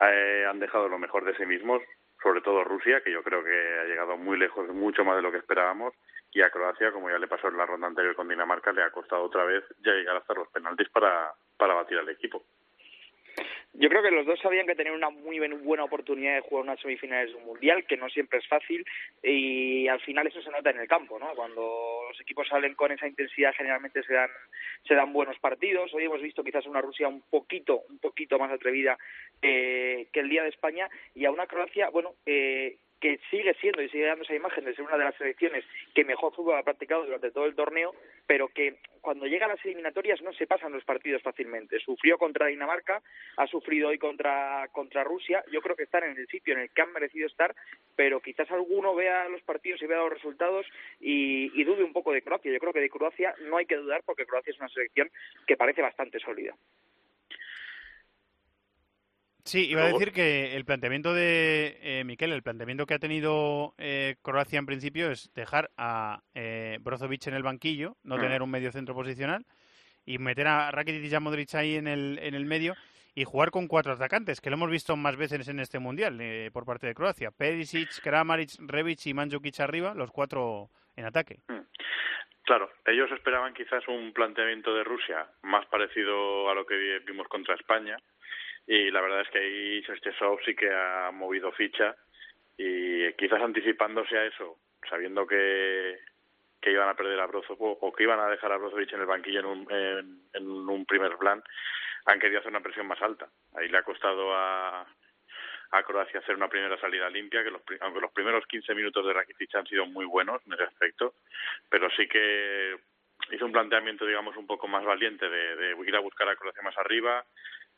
eh, 0.00 0.44
han 0.48 0.58
dejado 0.58 0.88
lo 0.88 0.98
mejor 0.98 1.24
de 1.24 1.36
sí 1.36 1.46
mismos, 1.46 1.82
sobre 2.22 2.40
todo 2.40 2.64
Rusia, 2.64 3.00
que 3.02 3.12
yo 3.12 3.22
creo 3.22 3.44
que 3.44 3.78
ha 3.80 3.84
llegado 3.84 4.16
muy 4.16 4.38
lejos, 4.38 4.68
mucho 4.70 5.04
más 5.04 5.16
de 5.16 5.22
lo 5.22 5.30
que 5.30 5.38
esperábamos, 5.38 5.94
y 6.34 6.42
a 6.42 6.50
Croacia, 6.50 6.90
como 6.90 7.08
ya 7.08 7.18
le 7.18 7.28
pasó 7.28 7.48
en 7.48 7.56
la 7.56 7.64
ronda 7.64 7.86
anterior 7.86 8.16
con 8.16 8.28
Dinamarca, 8.28 8.72
le 8.72 8.82
ha 8.82 8.90
costado 8.90 9.22
otra 9.22 9.44
vez 9.44 9.64
ya 9.84 9.92
llegar 9.92 10.16
hasta 10.16 10.34
los 10.34 10.48
penaltis 10.48 10.88
para, 10.88 11.32
para 11.56 11.74
batir 11.74 11.96
al 11.96 12.08
equipo. 12.08 12.42
Yo 13.76 13.88
creo 13.88 14.02
que 14.02 14.10
los 14.12 14.24
dos 14.24 14.38
sabían 14.40 14.66
que 14.66 14.76
tenían 14.76 14.94
una 14.94 15.10
muy 15.10 15.38
buena 15.38 15.82
oportunidad 15.82 16.36
de 16.36 16.40
jugar 16.42 16.64
unas 16.64 16.80
semifinales 16.80 17.30
de 17.30 17.36
un 17.36 17.46
mundial, 17.46 17.84
que 17.86 17.96
no 17.96 18.08
siempre 18.08 18.38
es 18.38 18.46
fácil, 18.46 18.84
y 19.20 19.88
al 19.88 20.00
final 20.00 20.28
eso 20.28 20.40
se 20.42 20.50
nota 20.50 20.70
en 20.70 20.78
el 20.78 20.86
campo, 20.86 21.18
¿no? 21.18 21.34
Cuando 21.34 22.02
los 22.08 22.20
equipos 22.20 22.46
salen 22.46 22.74
con 22.74 22.92
esa 22.92 23.08
intensidad, 23.08 23.52
generalmente 23.56 24.02
se 24.04 24.14
dan 24.14 24.30
se 24.86 24.94
dan 24.94 25.12
buenos 25.12 25.38
partidos. 25.40 25.92
Hoy 25.92 26.04
hemos 26.04 26.22
visto 26.22 26.44
quizás 26.44 26.66
una 26.66 26.80
Rusia 26.80 27.08
un 27.08 27.22
poquito 27.22 27.82
un 27.88 27.98
poquito 27.98 28.38
más 28.38 28.52
atrevida 28.52 28.96
eh, 29.42 30.06
que 30.12 30.20
el 30.20 30.28
día 30.28 30.44
de 30.44 30.50
España 30.50 30.88
y 31.14 31.24
a 31.24 31.32
una 31.32 31.46
Croacia, 31.46 31.90
bueno, 31.90 32.14
eh, 32.26 32.76
que 33.04 33.20
sigue 33.30 33.52
siendo 33.60 33.82
y 33.82 33.90
sigue 33.90 34.06
dando 34.06 34.24
esa 34.24 34.34
imagen 34.34 34.64
de 34.64 34.74
ser 34.74 34.82
una 34.82 34.96
de 34.96 35.04
las 35.04 35.14
selecciones 35.16 35.62
que 35.94 36.06
mejor 36.06 36.34
fútbol 36.34 36.56
ha 36.56 36.62
practicado 36.62 37.04
durante 37.04 37.30
todo 37.32 37.44
el 37.44 37.54
torneo, 37.54 37.94
pero 38.26 38.48
que 38.48 38.78
cuando 39.02 39.26
llega 39.26 39.44
a 39.44 39.50
las 39.50 39.62
eliminatorias 39.62 40.22
no 40.22 40.32
se 40.32 40.46
pasan 40.46 40.72
los 40.72 40.84
partidos 40.84 41.20
fácilmente. 41.20 41.78
Sufrió 41.80 42.16
contra 42.16 42.46
Dinamarca, 42.46 43.02
ha 43.36 43.46
sufrido 43.46 43.90
hoy 43.90 43.98
contra, 43.98 44.68
contra 44.72 45.04
Rusia. 45.04 45.44
Yo 45.52 45.60
creo 45.60 45.76
que 45.76 45.82
están 45.82 46.04
en 46.04 46.16
el 46.16 46.26
sitio 46.28 46.54
en 46.54 46.60
el 46.60 46.70
que 46.70 46.80
han 46.80 46.94
merecido 46.94 47.26
estar, 47.26 47.54
pero 47.94 48.20
quizás 48.20 48.50
alguno 48.50 48.94
vea 48.94 49.28
los 49.28 49.42
partidos 49.42 49.82
y 49.82 49.86
vea 49.86 49.98
los 49.98 50.14
resultados 50.14 50.64
y, 50.98 51.52
y 51.60 51.64
dude 51.64 51.84
un 51.84 51.92
poco 51.92 52.10
de 52.10 52.22
Croacia. 52.22 52.50
Yo 52.50 52.58
creo 52.58 52.72
que 52.72 52.80
de 52.80 52.88
Croacia 52.88 53.34
no 53.42 53.58
hay 53.58 53.66
que 53.66 53.76
dudar 53.76 54.02
porque 54.06 54.24
Croacia 54.24 54.50
es 54.50 54.58
una 54.60 54.70
selección 54.70 55.10
que 55.46 55.58
parece 55.58 55.82
bastante 55.82 56.20
sólida. 56.20 56.56
Sí, 59.44 59.68
iba 59.68 59.82
a 59.82 59.92
decir 59.92 60.12
que 60.12 60.56
el 60.56 60.64
planteamiento 60.64 61.12
de 61.12 61.78
eh, 61.82 62.04
Miquel, 62.04 62.32
el 62.32 62.42
planteamiento 62.42 62.86
que 62.86 62.94
ha 62.94 62.98
tenido 62.98 63.74
eh, 63.76 64.16
Croacia 64.22 64.58
en 64.58 64.64
principio 64.64 65.10
es 65.10 65.30
dejar 65.34 65.70
a 65.76 66.22
eh, 66.34 66.78
Brozovic 66.80 67.26
en 67.26 67.34
el 67.34 67.42
banquillo, 67.42 67.96
no 68.04 68.16
mm. 68.16 68.20
tener 68.20 68.42
un 68.42 68.50
medio 68.50 68.72
centro 68.72 68.94
posicional 68.94 69.44
y 70.06 70.18
meter 70.18 70.46
a 70.46 70.70
Rakitic 70.70 71.10
y 71.10 71.14
a 71.14 71.20
Modric 71.20 71.54
ahí 71.54 71.76
en 71.76 71.88
el, 71.88 72.18
en 72.22 72.34
el 72.34 72.46
medio 72.46 72.74
y 73.14 73.24
jugar 73.24 73.50
con 73.50 73.68
cuatro 73.68 73.92
atacantes, 73.92 74.40
que 74.40 74.50
lo 74.50 74.56
hemos 74.56 74.70
visto 74.70 74.96
más 74.96 75.16
veces 75.16 75.46
en 75.48 75.60
este 75.60 75.78
Mundial 75.78 76.18
eh, 76.20 76.50
por 76.52 76.64
parte 76.64 76.86
de 76.86 76.94
Croacia. 76.94 77.30
Perisic, 77.30 78.00
Kramaric, 78.02 78.50
Rebic 78.58 79.06
y 79.06 79.14
Mandzukic 79.14 79.60
arriba, 79.60 79.94
los 79.94 80.10
cuatro 80.10 80.70
en 80.96 81.04
ataque. 81.04 81.40
Mm. 81.48 81.60
Claro, 82.44 82.70
ellos 82.84 83.10
esperaban 83.12 83.54
quizás 83.54 83.86
un 83.88 84.12
planteamiento 84.12 84.74
de 84.74 84.84
Rusia 84.84 85.26
más 85.42 85.64
parecido 85.66 86.50
a 86.50 86.54
lo 86.54 86.66
que 86.66 87.00
vimos 87.06 87.26
contra 87.28 87.54
España, 87.54 87.96
y 88.66 88.90
la 88.90 89.00
verdad 89.00 89.20
es 89.20 89.28
que 89.28 89.38
ahí 89.38 89.82
Cherchesov 89.82 90.40
sí 90.44 90.54
que 90.54 90.70
ha 90.72 91.10
movido 91.12 91.52
ficha 91.52 91.94
y 92.56 93.12
quizás 93.14 93.42
anticipándose 93.42 94.16
a 94.16 94.24
eso, 94.26 94.58
sabiendo 94.88 95.26
que, 95.26 95.98
que 96.60 96.70
iban 96.70 96.88
a 96.88 96.94
perder 96.94 97.20
a 97.20 97.26
Brozovic 97.26 97.60
o 97.60 97.92
que 97.92 98.04
iban 98.04 98.20
a 98.20 98.28
dejar 98.28 98.52
a 98.52 98.56
Brozovic 98.56 98.92
en 98.92 99.00
el 99.00 99.06
banquillo 99.06 99.40
en 99.40 99.46
un, 99.46 99.66
en, 100.32 100.48
un 100.48 100.86
primer 100.86 101.16
plan, 101.18 101.42
han 102.06 102.18
querido 102.18 102.40
hacer 102.40 102.50
una 102.50 102.62
presión 102.62 102.86
más 102.86 103.00
alta. 103.02 103.28
Ahí 103.54 103.68
le 103.68 103.78
ha 103.78 103.82
costado 103.82 104.34
a, 104.34 104.86
a 105.70 105.82
Croacia 105.82 106.20
hacer 106.20 106.36
una 106.36 106.48
primera 106.48 106.78
salida 106.78 107.10
limpia, 107.10 107.42
que 107.42 107.50
los, 107.50 107.62
aunque 107.80 108.00
los 108.00 108.12
primeros 108.12 108.46
15 108.46 108.74
minutos 108.74 109.04
de 109.04 109.12
Rakitic 109.12 109.54
han 109.56 109.66
sido 109.66 109.86
muy 109.86 110.04
buenos 110.06 110.40
en 110.46 110.54
ese 110.54 110.64
aspecto, 110.64 111.14
pero 111.68 111.90
sí 111.90 112.06
que 112.06 112.76
hizo 113.32 113.46
un 113.46 113.52
planteamiento, 113.52 114.06
digamos, 114.06 114.36
un 114.36 114.46
poco 114.46 114.68
más 114.68 114.84
valiente 114.84 115.28
de, 115.28 115.56
de 115.56 115.76
ir 115.86 115.96
a 115.96 116.00
buscar 116.00 116.28
a 116.28 116.36
Croacia 116.36 116.62
más 116.62 116.76
arriba, 116.78 117.24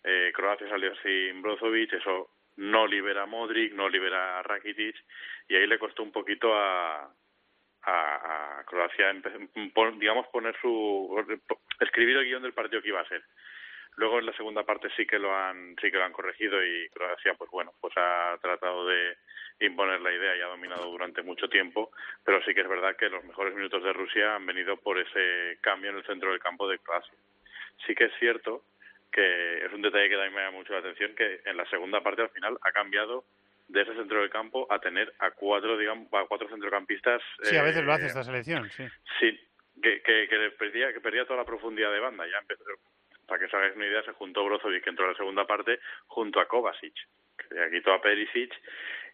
eh, 0.08 0.30
Croacia 0.32 0.68
salió 0.68 0.94
sin 1.02 1.42
Brozovic, 1.42 1.92
eso 1.94 2.30
no 2.58 2.86
libera 2.86 3.24
a 3.24 3.26
Modric, 3.26 3.72
no 3.72 3.88
libera 3.88 4.38
a 4.38 4.42
Rakitic, 4.44 4.94
y 5.48 5.56
ahí 5.56 5.66
le 5.66 5.80
costó 5.80 6.04
un 6.04 6.12
poquito 6.12 6.54
a, 6.54 7.12
a, 7.82 8.62
Croacia, 8.66 9.12
digamos, 9.98 10.28
poner 10.28 10.56
su. 10.60 11.40
escribir 11.80 12.18
el 12.18 12.24
guion 12.24 12.42
del 12.42 12.52
partido 12.52 12.80
que 12.82 12.88
iba 12.88 13.00
a 13.00 13.08
ser. 13.08 13.24
Luego 13.96 14.20
en 14.20 14.26
la 14.26 14.36
segunda 14.36 14.62
parte 14.62 14.90
sí 14.96 15.06
que 15.06 15.18
lo 15.18 15.34
han 15.34 15.74
sí 15.80 15.90
que 15.90 15.96
lo 15.96 16.04
han 16.04 16.12
corregido 16.12 16.62
y 16.62 16.86
Croacia 16.90 17.32
pues 17.34 17.50
bueno 17.50 17.72
pues 17.80 17.94
ha 17.96 18.36
tratado 18.42 18.86
de 18.86 19.16
imponer 19.60 20.02
la 20.02 20.12
idea 20.12 20.36
y 20.36 20.42
ha 20.42 20.48
dominado 20.48 20.90
durante 20.90 21.22
mucho 21.22 21.48
tiempo, 21.48 21.90
pero 22.22 22.42
sí 22.44 22.54
que 22.54 22.60
es 22.60 22.68
verdad 22.68 22.94
que 22.94 23.08
los 23.08 23.24
mejores 23.24 23.54
minutos 23.54 23.82
de 23.82 23.94
Rusia 23.94 24.34
han 24.36 24.44
venido 24.44 24.76
por 24.76 24.98
ese 24.98 25.58
cambio 25.62 25.90
en 25.90 25.96
el 25.96 26.04
centro 26.04 26.30
del 26.30 26.40
campo 26.40 26.68
de 26.68 26.78
Croacia. 26.78 27.14
Sí 27.86 27.94
que 27.94 28.04
es 28.04 28.12
cierto 28.18 28.64
que 29.10 29.64
es 29.64 29.72
un 29.72 29.82
detalle 29.82 30.08
que 30.08 30.14
también 30.14 30.34
me 30.34 30.40
llama 30.42 30.58
mucho 30.58 30.72
la 30.72 30.80
atención 30.80 31.14
que 31.14 31.40
en 31.44 31.56
la 31.56 31.66
segunda 31.66 32.02
parte 32.02 32.22
al 32.22 32.30
final 32.30 32.56
ha 32.62 32.72
cambiado 32.72 33.24
de 33.68 33.82
ese 33.82 33.94
centro 33.94 34.20
del 34.20 34.30
campo 34.30 34.66
a 34.70 34.78
tener 34.78 35.12
a 35.18 35.30
cuatro 35.32 35.76
digamos 35.76 36.08
a 36.12 36.24
cuatro 36.26 36.48
centrocampistas 36.48 37.22
sí 37.42 37.56
a 37.56 37.62
veces 37.62 37.84
lo 37.84 37.92
hace 37.92 38.04
eh, 38.04 38.08
esta 38.08 38.22
selección 38.22 38.70
sí. 38.70 38.86
sí 39.18 39.40
que, 39.82 40.02
que, 40.02 40.28
que 40.28 40.50
perdía 40.58 40.92
que 40.92 41.00
perdía 41.00 41.24
toda 41.24 41.40
la 41.40 41.46
profundidad 41.46 41.92
de 41.92 42.00
banda 42.00 42.26
ya 42.26 42.38
empezó 42.38 42.64
para 43.26 43.40
que 43.40 43.46
os 43.46 43.54
hagáis 43.54 43.74
una 43.74 43.86
idea 43.86 44.02
se 44.04 44.12
juntó 44.12 44.44
Brozovic 44.44 44.84
que 44.84 44.90
entró 44.90 45.06
en 45.06 45.12
la 45.12 45.18
segunda 45.18 45.46
parte 45.46 45.80
junto 46.06 46.40
a 46.40 46.46
Kovacic 46.46 46.94
que 47.36 47.70
quitó 47.70 47.92
a 47.92 48.00
Perisic 48.00 48.54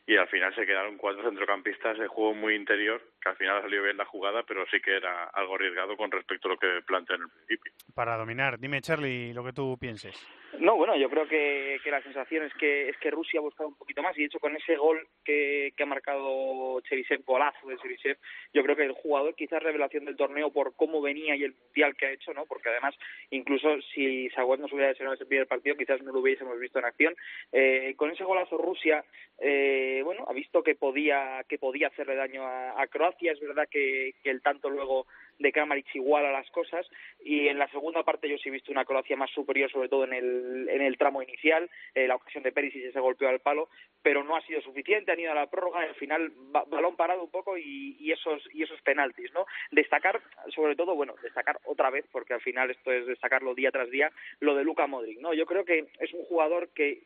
y 0.06 0.16
al 0.16 0.28
final 0.28 0.54
se 0.54 0.66
quedaron 0.66 0.96
cuatro 0.96 1.22
centrocampistas 1.22 1.98
de 1.98 2.08
juego 2.08 2.34
muy 2.34 2.54
interior, 2.54 3.02
que 3.22 3.28
al 3.28 3.36
final 3.36 3.62
salió 3.62 3.82
bien 3.82 3.96
la 3.96 4.04
jugada, 4.04 4.42
pero 4.42 4.66
sí 4.66 4.80
que 4.80 4.96
era 4.96 5.24
algo 5.32 5.54
arriesgado 5.54 5.96
con 5.96 6.10
respecto 6.10 6.48
a 6.48 6.52
lo 6.52 6.58
que 6.58 6.82
planteé 6.86 7.16
en 7.16 7.22
el 7.22 7.28
principio. 7.28 7.72
Para 7.94 8.16
dominar, 8.16 8.58
dime 8.58 8.80
Charlie 8.80 9.32
lo 9.32 9.44
que 9.44 9.52
tú 9.52 9.78
pienses. 9.78 10.16
No, 10.58 10.76
bueno, 10.76 10.96
yo 10.96 11.08
creo 11.08 11.26
que, 11.26 11.80
que 11.82 11.90
la 11.90 12.02
sensación 12.02 12.44
es 12.44 12.52
que 12.54 12.90
es 12.90 12.96
que 12.98 13.10
Rusia 13.10 13.40
ha 13.40 13.42
buscado 13.42 13.70
un 13.70 13.76
poquito 13.76 14.02
más 14.02 14.16
y 14.16 14.20
de 14.20 14.26
hecho 14.26 14.38
con 14.38 14.54
ese 14.54 14.76
gol 14.76 15.08
que, 15.24 15.72
que 15.76 15.82
ha 15.82 15.86
marcado 15.86 16.80
Cherisev, 16.82 17.24
golazo 17.24 17.66
de 17.66 17.78
Cherisev, 17.78 18.18
yo 18.52 18.62
creo 18.62 18.76
que 18.76 18.84
el 18.84 18.92
jugador 18.92 19.34
quizás 19.34 19.62
revelación 19.62 20.04
del 20.04 20.16
torneo 20.16 20.52
por 20.52 20.76
cómo 20.76 21.00
venía 21.00 21.34
y 21.36 21.44
el 21.44 21.54
mundial 21.54 21.96
que 21.96 22.06
ha 22.06 22.12
hecho, 22.12 22.34
¿no? 22.34 22.44
Porque 22.44 22.68
además 22.68 22.94
incluso 23.30 23.80
si 23.94 24.28
Saguet 24.30 24.60
no 24.60 24.68
se 24.68 24.74
hubiera 24.74 24.90
lesionado 24.90 25.14
ese 25.14 25.26
primer 25.26 25.46
partido 25.46 25.76
quizás 25.76 26.02
no 26.02 26.12
lo 26.12 26.20
hubiésemos 26.20 26.58
visto 26.58 26.78
en 26.78 26.84
acción. 26.84 27.16
Eh, 27.50 27.94
con 27.96 28.10
ese 28.10 28.24
golazo 28.24 28.58
Rusia, 28.58 29.04
eh, 29.38 30.02
bueno, 30.04 30.26
ha 30.28 30.32
visto 30.34 30.62
que 30.62 30.74
podía 30.74 31.44
que 31.48 31.58
podía 31.58 31.88
hacerle 31.88 32.14
daño 32.14 32.46
a, 32.46 32.80
a 32.80 32.86
Croacia. 32.88 33.11
Es 33.20 33.40
verdad 33.40 33.68
que, 33.70 34.14
que 34.22 34.30
el 34.30 34.42
tanto 34.42 34.70
luego 34.70 35.06
de 35.38 35.52
Kramaric 35.52 35.94
iguala 35.94 36.30
las 36.30 36.48
cosas 36.50 36.86
y 37.24 37.48
en 37.48 37.58
la 37.58 37.68
segunda 37.68 38.02
parte 38.02 38.28
yo 38.28 38.38
sí 38.38 38.48
he 38.48 38.52
visto 38.52 38.70
una 38.70 38.84
Croacia 38.84 39.16
más 39.16 39.30
superior 39.30 39.70
sobre 39.70 39.88
todo 39.88 40.04
en 40.04 40.14
el, 40.14 40.68
en 40.68 40.82
el 40.82 40.96
tramo 40.96 41.22
inicial 41.22 41.68
eh, 41.94 42.06
la 42.06 42.16
ocasión 42.16 42.42
de 42.44 42.52
Perisic 42.52 42.92
se 42.92 43.00
golpeó 43.00 43.28
al 43.28 43.40
palo 43.40 43.68
pero 44.02 44.22
no 44.22 44.36
ha 44.36 44.42
sido 44.42 44.60
suficiente 44.60 45.12
han 45.12 45.20
ido 45.20 45.32
a 45.32 45.34
la 45.34 45.50
prórroga 45.50 45.80
al 45.80 45.94
final 45.96 46.32
ba 46.36 46.64
balón 46.66 46.96
parado 46.96 47.24
un 47.24 47.30
poco 47.30 47.58
y, 47.58 47.96
y 47.98 48.12
esos 48.12 48.42
y 48.52 48.62
esos 48.62 48.80
penaltis 48.82 49.32
no 49.32 49.46
destacar 49.70 50.20
sobre 50.54 50.76
todo 50.76 50.94
bueno 50.94 51.14
destacar 51.22 51.58
otra 51.64 51.90
vez 51.90 52.06
porque 52.12 52.34
al 52.34 52.40
final 52.40 52.70
esto 52.70 52.92
es 52.92 53.06
destacarlo 53.06 53.54
día 53.54 53.70
tras 53.70 53.90
día 53.90 54.12
lo 54.40 54.54
de 54.54 54.64
Luka 54.64 54.86
Modric 54.86 55.18
no 55.18 55.34
yo 55.34 55.46
creo 55.46 55.64
que 55.64 55.86
es 55.98 56.12
un 56.12 56.24
jugador 56.24 56.68
que 56.74 57.02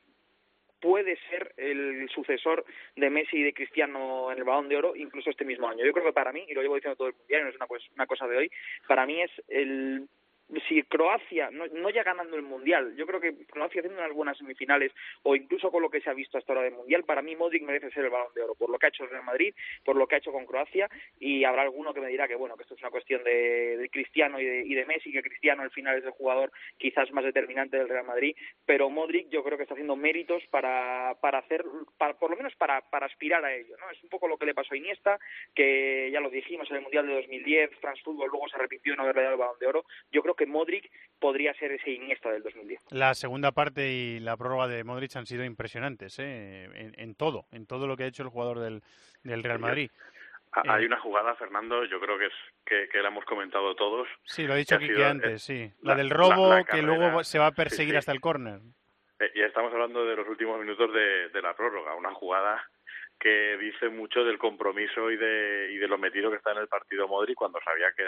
puede 0.81 1.17
ser 1.29 1.53
el 1.57 2.09
sucesor 2.11 2.65
de 2.97 3.11
Messi 3.11 3.39
y 3.39 3.43
de 3.43 3.55
Cristiano 3.55 4.31
en 4.31 4.39
el 4.39 4.45
Balón 4.45 4.69
de 4.69 4.77
Oro 4.77 4.97
incluso 4.97 5.31
este 5.31 5.45
mismo 5.45 5.69
año. 5.69 5.85
Yo 5.85 5.93
creo 5.93 6.07
que 6.07 6.13
para 6.13 6.33
mí, 6.33 6.45
y 6.49 6.55
lo 6.55 6.63
llevo 6.63 6.77
diciendo 6.77 6.97
todo 6.97 7.09
el 7.09 7.15
mundial, 7.15 7.45
no 7.45 7.51
es 7.51 7.57
una, 7.57 7.67
una 7.95 8.07
cosa 8.07 8.27
de 8.27 8.37
hoy, 8.37 8.51
para 8.87 9.07
mí 9.07 9.23
es 9.23 9.31
el 9.49 10.09
si 10.69 10.83
Croacia, 10.85 11.51
no, 11.51 11.67
no 11.67 11.91
ya 11.91 12.03
ganando 12.03 12.37
el 12.37 12.43
Mundial, 12.43 12.95
yo 12.97 13.07
creo 13.07 13.21
que 13.21 13.35
Croacia 13.47 13.81
haciendo 13.81 14.01
unas 14.01 14.15
buenas 14.15 14.39
semifinales 14.39 14.93
o 15.23 15.35
incluso 15.35 15.71
con 15.71 15.83
lo 15.83 15.91
que 15.91 16.01
se 16.01 16.11
ha 16.11 16.15
visto 16.15 16.39
hasta 16.39 16.53
ahora 16.53 16.65
del 16.65 16.75
Mundial, 16.75 17.05
para 17.05 17.23
mí 17.23 17.35
Modric 17.35 17.63
merece 17.63 17.91
ser 17.91 18.05
el 18.05 18.11
Balón 18.11 18.33
de 18.35 18.43
Oro, 18.43 18.55
por 18.55 18.71
lo 18.71 18.79
que 18.79 18.87
ha 18.87 18.89
hecho 18.91 19.05
el 19.05 19.11
Real 19.11 19.25
Madrid, 19.25 19.55
por 19.85 19.97
lo 19.97 20.07
que 20.07 20.15
ha 20.15 20.19
hecho 20.19 20.33
con 20.33 20.47
Croacia 20.47 20.89
y 21.19 21.45
habrá 21.45 21.63
alguno 21.63 21.93
que 21.93 22.01
me 22.01 22.09
dirá 22.09 22.29
que 22.29 22.37
bueno, 22.37 22.57
que 22.57 22.63
esto 22.63 22.75
es 22.75 22.81
una 22.81 22.91
cuestión 22.91 23.25
de, 23.25 23.77
de 23.77 23.89
Cristiano 23.89 24.41
y 24.41 24.45
de, 24.45 24.65
y 24.67 24.75
de 24.75 24.87
Messi, 24.87 25.11
que 25.11 25.23
Cristiano 25.23 25.63
al 25.63 25.71
final 25.71 25.99
es 25.99 26.05
el 26.05 26.11
jugador 26.13 26.53
quizás 26.79 27.11
más 27.13 27.25
determinante 27.25 27.77
del 27.77 27.89
Real 27.89 28.07
Madrid, 28.07 28.37
pero 28.65 28.89
Modric 28.89 29.29
yo 29.31 29.43
creo 29.43 29.57
que 29.57 29.65
está 29.65 29.75
haciendo 29.75 29.97
méritos 29.97 30.43
para, 30.51 31.17
para 31.21 31.39
hacer, 31.39 31.65
para, 31.99 32.15
por 32.15 32.31
lo 32.31 32.37
menos 32.37 32.55
para, 32.55 32.83
para 32.83 33.07
aspirar 33.07 33.45
a 33.45 33.55
ello, 33.55 33.77
¿no? 33.81 33.91
Es 33.91 34.03
un 34.03 34.09
poco 34.09 34.29
lo 34.29 34.39
que 34.39 34.47
le 34.47 34.55
pasó 34.55 34.75
a 34.75 34.77
Iniesta, 34.77 35.19
que 35.55 36.11
ya 36.13 36.21
lo 36.21 36.31
dijimos 36.31 36.71
en 36.71 36.77
el 36.77 36.83
Mundial 36.83 37.07
de 37.07 37.15
2010, 37.15 37.71
France 37.81 38.03
Football 38.05 38.31
luego 38.31 38.49
se 38.49 38.57
arrepintió 38.57 38.93
de 38.93 38.97
no 38.97 39.03
haberle 39.03 39.23
dado 39.23 39.35
el 39.35 39.41
Balón 39.41 39.59
de 39.59 39.67
Oro, 39.67 39.85
yo 40.13 40.23
creo 40.23 40.36
que 40.37 40.47
Modric 40.47 40.91
podría 41.19 41.55
ser 41.55 41.73
ese 41.73 41.91
Iniesta 41.91 42.31
del 42.31 42.43
2010. 42.43 42.81
La 42.91 43.15
segunda 43.15 43.53
parte 43.53 43.91
y 43.91 44.21
la 44.21 44.37
prórroga 44.37 44.69
de 44.69 44.85
Modric 44.85 45.17
han 45.17 45.27
sido 45.27 45.45
impresionantes, 45.45 46.19
¿eh? 46.19 46.65
en, 46.75 46.95
en, 46.97 47.15
todo, 47.15 47.47
en 47.53 47.67
todo 47.67 47.87
lo 47.87 47.97
que 47.97 48.05
ha 48.05 48.09
hecho 48.09 48.23
el 48.23 48.29
jugador 48.29 48.61
del, 48.61 48.83
del 49.25 49.43
Real 49.43 49.59
Madrid. 49.59 49.91
Hay 50.53 50.87
una 50.87 50.99
jugada, 50.99 51.35
Fernando, 51.35 51.85
yo 51.85 52.01
creo 52.01 52.19
que 52.19 52.27
es 52.27 52.33
que, 52.65 52.89
que 52.91 53.03
la 53.03 53.09
hemos 53.09 53.25
comentado 53.27 53.75
todos. 53.75 54.09
Sí, 54.25 54.47
lo 54.47 54.55
ha 54.55 54.57
dicho 54.57 54.79
Kiki 54.79 55.03
antes, 55.03 55.43
sí. 55.43 55.71
La, 55.83 55.93
la 55.93 55.97
del 55.97 56.11
robo 56.11 56.49
la, 56.49 56.57
la 56.57 56.65
que 56.65 56.81
luego 56.81 57.23
se 57.25 57.39
va 57.39 57.49
a 57.49 57.53
perseguir 57.53 57.91
sí, 57.91 57.93
sí. 57.93 57.99
hasta 57.99 58.13
el 58.13 58.21
córner. 58.21 58.61
Eh, 59.21 59.31
y 59.35 59.43
estamos 59.43 59.73
hablando 59.73 60.07
de 60.07 60.17
los 60.17 60.27
últimos 60.27 60.59
minutos 60.59 60.93
de, 60.95 61.29
de 61.29 61.43
la 61.43 61.55
prórroga, 61.55 61.95
una 61.95 62.15
jugada 62.15 62.65
que 63.19 63.57
dice 63.59 63.89
mucho 63.89 64.25
del 64.25 64.39
compromiso 64.39 65.11
y 65.11 65.17
de, 65.17 65.71
y 65.73 65.77
de 65.77 65.89
lo 65.89 65.99
metido 65.99 66.31
que 66.31 66.37
está 66.37 66.53
en 66.53 66.59
el 66.59 66.69
partido 66.69 67.09
Modric 67.09 67.37
cuando 67.37 67.61
sabía 67.65 67.93
que 67.97 68.05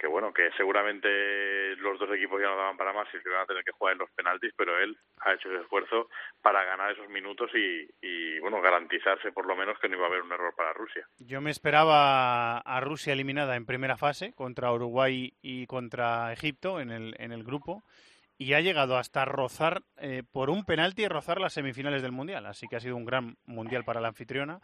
que 0.00 0.06
bueno, 0.06 0.32
que 0.32 0.50
seguramente 0.56 1.76
los 1.76 1.98
dos 1.98 2.08
equipos 2.14 2.40
ya 2.40 2.48
no 2.48 2.56
daban 2.56 2.78
para 2.78 2.94
más 2.94 3.06
y 3.08 3.18
se 3.20 3.28
iban 3.28 3.42
a 3.42 3.46
tener 3.46 3.62
que 3.62 3.72
jugar 3.72 3.92
en 3.92 3.98
los 3.98 4.10
penaltis, 4.12 4.52
pero 4.56 4.78
él 4.78 4.96
ha 5.18 5.34
hecho 5.34 5.50
ese 5.50 5.60
esfuerzo 5.60 6.08
para 6.40 6.64
ganar 6.64 6.92
esos 6.92 7.08
minutos 7.10 7.50
y, 7.54 7.86
y, 8.00 8.38
bueno, 8.38 8.62
garantizarse 8.62 9.30
por 9.30 9.46
lo 9.46 9.54
menos 9.54 9.78
que 9.78 9.90
no 9.90 9.96
iba 9.96 10.06
a 10.06 10.08
haber 10.08 10.22
un 10.22 10.32
error 10.32 10.54
para 10.56 10.72
Rusia. 10.72 11.06
Yo 11.18 11.42
me 11.42 11.50
esperaba 11.50 12.58
a 12.58 12.80
Rusia 12.80 13.12
eliminada 13.12 13.56
en 13.56 13.66
primera 13.66 13.98
fase 13.98 14.32
contra 14.32 14.72
Uruguay 14.72 15.34
y 15.42 15.66
contra 15.66 16.32
Egipto 16.32 16.80
en 16.80 16.90
el, 16.90 17.14
en 17.18 17.32
el 17.32 17.44
grupo 17.44 17.82
y 18.38 18.54
ha 18.54 18.60
llegado 18.62 18.96
hasta 18.96 19.26
rozar 19.26 19.82
eh, 19.98 20.22
por 20.32 20.48
un 20.48 20.64
penalti 20.64 21.06
rozar 21.06 21.38
las 21.38 21.52
semifinales 21.52 22.00
del 22.00 22.12
mundial 22.12 22.46
así 22.46 22.66
que 22.68 22.76
ha 22.76 22.80
sido 22.80 22.96
un 22.96 23.04
gran 23.04 23.36
mundial 23.44 23.84
para 23.84 24.00
la 24.00 24.08
anfitriona 24.08 24.62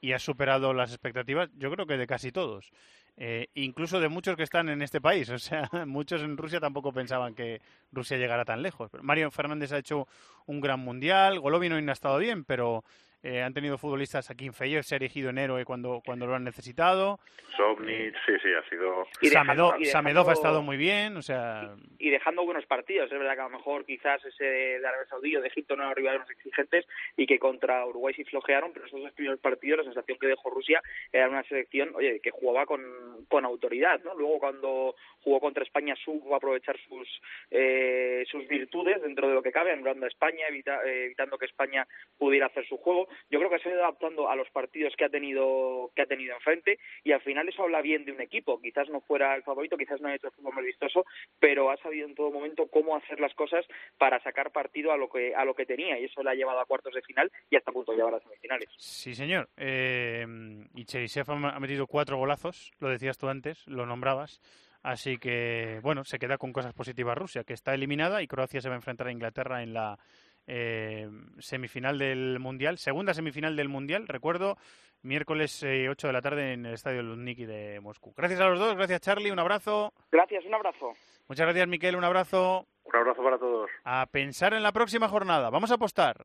y 0.00 0.12
ha 0.12 0.18
superado 0.18 0.72
las 0.72 0.92
expectativas 0.92 1.50
yo 1.52 1.70
creo 1.70 1.84
que 1.84 1.98
de 1.98 2.06
casi 2.06 2.32
todos 2.32 2.72
eh, 3.20 3.48
incluso 3.54 3.98
de 3.98 4.08
muchos 4.08 4.36
que 4.36 4.44
están 4.44 4.68
en 4.68 4.80
este 4.80 5.00
país. 5.00 5.28
O 5.38 5.38
sea 5.38 5.68
muchos 5.86 6.22
en 6.22 6.36
Rusia 6.36 6.60
tampoco 6.60 6.92
pensaban 6.92 7.34
que 7.34 7.60
Rusia 7.92 8.16
llegara 8.16 8.44
tan 8.44 8.62
lejos. 8.62 8.90
Mario 9.02 9.30
Fernández 9.30 9.72
ha 9.72 9.78
hecho 9.78 10.06
un 10.46 10.60
gran 10.60 10.80
mundial 10.80 11.40
Golovin 11.40 11.84
no 11.84 11.90
ha 11.90 11.92
estado 11.92 12.18
bien 12.18 12.44
pero 12.44 12.84
eh, 13.22 13.42
han 13.42 13.54
tenido 13.54 13.78
futbolistas 13.78 14.30
aquí 14.30 14.46
en 14.46 14.54
Feyev, 14.54 14.84
se 14.84 14.94
ha 14.94 14.96
erigido 14.96 15.30
en 15.30 15.38
héroe 15.38 15.64
cuando, 15.64 16.02
cuando 16.04 16.26
lo 16.26 16.34
han 16.34 16.44
necesitado. 16.44 17.18
Sobnich, 17.56 18.14
sí, 18.24 18.32
sí, 18.42 18.48
ha 18.52 18.68
sido... 18.68 19.06
Y 19.20 19.28
Samedov, 19.28 19.84
Samedov 19.84 20.30
ha 20.30 20.32
estado 20.32 20.62
muy 20.62 20.76
bien, 20.76 21.16
o 21.16 21.22
sea... 21.22 21.74
Y, 21.98 22.08
y, 22.08 22.10
dejando 22.10 22.44
buenos 22.44 22.66
partidos, 22.66 23.10
es 23.10 23.18
verdad 23.18 23.34
que 23.34 23.40
a 23.40 23.48
lo 23.48 23.56
mejor 23.56 23.84
quizás 23.84 24.24
ese 24.24 24.44
de 24.44 24.86
Arabia 24.86 25.08
Saudí 25.08 25.34
o 25.34 25.40
de 25.40 25.48
Egipto 25.48 25.74
no 25.74 25.82
eran 25.82 25.96
rivales 25.96 26.20
más 26.20 26.30
exigentes 26.30 26.86
y 27.16 27.26
que 27.26 27.38
contra 27.38 27.84
Uruguay 27.84 28.14
sí 28.14 28.24
flojearon, 28.24 28.72
pero 28.72 28.86
esos 28.86 29.00
dos 29.00 29.12
primeros 29.12 29.40
partidos, 29.40 29.78
la 29.78 29.84
sensación 29.84 30.18
que 30.18 30.28
dejó 30.28 30.50
Rusia 30.50 30.80
era 31.12 31.28
una 31.28 31.42
selección, 31.44 31.90
oye, 31.94 32.20
que 32.20 32.30
jugaba 32.30 32.66
con, 32.66 32.80
con 33.28 33.44
autoridad, 33.44 34.00
¿no? 34.04 34.14
Luego 34.14 34.38
cuando 34.38 34.94
jugó 35.22 35.40
contra 35.40 35.64
España 35.64 35.96
supo 35.96 36.34
aprovechar 36.36 36.76
sus 36.88 37.08
eh, 37.50 38.24
sus 38.30 38.46
virtudes 38.46 39.02
dentro 39.02 39.28
de 39.28 39.34
lo 39.34 39.42
que 39.42 39.52
cabe, 39.52 39.72
anulando 39.72 40.06
a 40.06 40.08
España, 40.08 40.46
evita, 40.48 40.82
eh, 40.84 41.06
evitando 41.06 41.38
que 41.38 41.46
España 41.46 41.86
pudiera 42.18 42.46
hacer 42.46 42.66
su 42.66 42.76
juego. 42.76 43.07
Yo 43.30 43.38
creo 43.38 43.50
que 43.50 43.58
se 43.58 43.68
ha 43.68 43.72
ido 43.72 43.82
adaptando 43.82 44.28
a 44.28 44.36
los 44.36 44.48
partidos 44.50 44.94
que 44.96 45.04
ha 45.04 45.08
tenido 45.08 45.90
que 45.94 46.02
ha 46.02 46.06
tenido 46.06 46.34
enfrente 46.34 46.78
y 47.04 47.12
al 47.12 47.20
final 47.20 47.48
eso 47.48 47.62
habla 47.62 47.82
bien 47.82 48.04
de 48.04 48.12
un 48.12 48.20
equipo. 48.20 48.60
Quizás 48.60 48.88
no 48.88 49.00
fuera 49.00 49.34
el 49.34 49.42
favorito, 49.42 49.76
quizás 49.76 50.00
no 50.00 50.08
ha 50.08 50.14
hecho 50.14 50.28
el 50.28 50.32
fútbol 50.32 50.54
más 50.54 50.64
vistoso, 50.64 51.04
pero 51.38 51.70
ha 51.70 51.76
sabido 51.78 52.06
en 52.06 52.14
todo 52.14 52.30
momento 52.30 52.68
cómo 52.68 52.96
hacer 52.96 53.20
las 53.20 53.34
cosas 53.34 53.66
para 53.98 54.22
sacar 54.22 54.52
partido 54.52 54.92
a 54.92 54.96
lo 54.96 55.08
que 55.08 55.34
a 55.34 55.44
lo 55.44 55.54
que 55.54 55.66
tenía 55.66 55.98
y 55.98 56.04
eso 56.04 56.22
le 56.22 56.30
ha 56.30 56.34
llevado 56.34 56.60
a 56.60 56.66
cuartos 56.66 56.94
de 56.94 57.02
final 57.02 57.30
y 57.50 57.56
hasta 57.56 57.70
a 57.70 57.74
punto 57.74 57.92
de 57.92 57.98
llevar 57.98 58.14
a 58.14 58.20
semifinales. 58.20 58.68
Sí, 58.76 59.14
señor. 59.14 59.48
Eh, 59.56 60.26
y 60.74 60.84
Cherisev 60.84 61.30
ha 61.30 61.60
metido 61.60 61.86
cuatro 61.86 62.16
golazos, 62.16 62.72
lo 62.80 62.88
decías 62.88 63.18
tú 63.18 63.28
antes, 63.28 63.66
lo 63.66 63.86
nombrabas. 63.86 64.40
Así 64.82 65.18
que, 65.18 65.80
bueno, 65.82 66.04
se 66.04 66.18
queda 66.18 66.38
con 66.38 66.52
cosas 66.52 66.72
positivas 66.72 67.18
Rusia, 67.18 67.44
que 67.44 67.52
está 67.52 67.74
eliminada 67.74 68.22
y 68.22 68.28
Croacia 68.28 68.60
se 68.60 68.68
va 68.68 68.74
a 68.74 68.78
enfrentar 68.78 69.08
a 69.08 69.12
Inglaterra 69.12 69.62
en 69.62 69.74
la 69.74 69.98
eh, 70.48 71.08
semifinal 71.38 71.98
del 71.98 72.38
Mundial, 72.40 72.78
segunda 72.78 73.12
semifinal 73.12 73.54
del 73.54 73.68
Mundial, 73.68 74.08
recuerdo, 74.08 74.56
miércoles 75.02 75.62
eh, 75.62 75.88
8 75.90 76.06
de 76.06 76.12
la 76.12 76.22
tarde 76.22 76.54
en 76.54 76.64
el 76.64 76.74
Estadio 76.74 77.02
Lutniki 77.02 77.44
de 77.44 77.80
Moscú. 77.80 78.14
Gracias 78.16 78.40
a 78.40 78.48
los 78.48 78.58
dos, 78.58 78.74
gracias 78.74 79.02
Charlie, 79.02 79.30
un 79.30 79.38
abrazo. 79.38 79.92
Gracias, 80.10 80.44
un 80.46 80.54
abrazo. 80.54 80.92
Muchas 81.28 81.46
gracias 81.46 81.68
Miquel, 81.68 81.96
un 81.96 82.04
abrazo. 82.04 82.66
Un 82.82 82.96
abrazo 82.96 83.22
para 83.22 83.38
todos. 83.38 83.70
A 83.84 84.06
pensar 84.06 84.54
en 84.54 84.62
la 84.62 84.72
próxima 84.72 85.06
jornada, 85.08 85.50
vamos 85.50 85.70
a 85.70 85.74
apostar. 85.74 86.24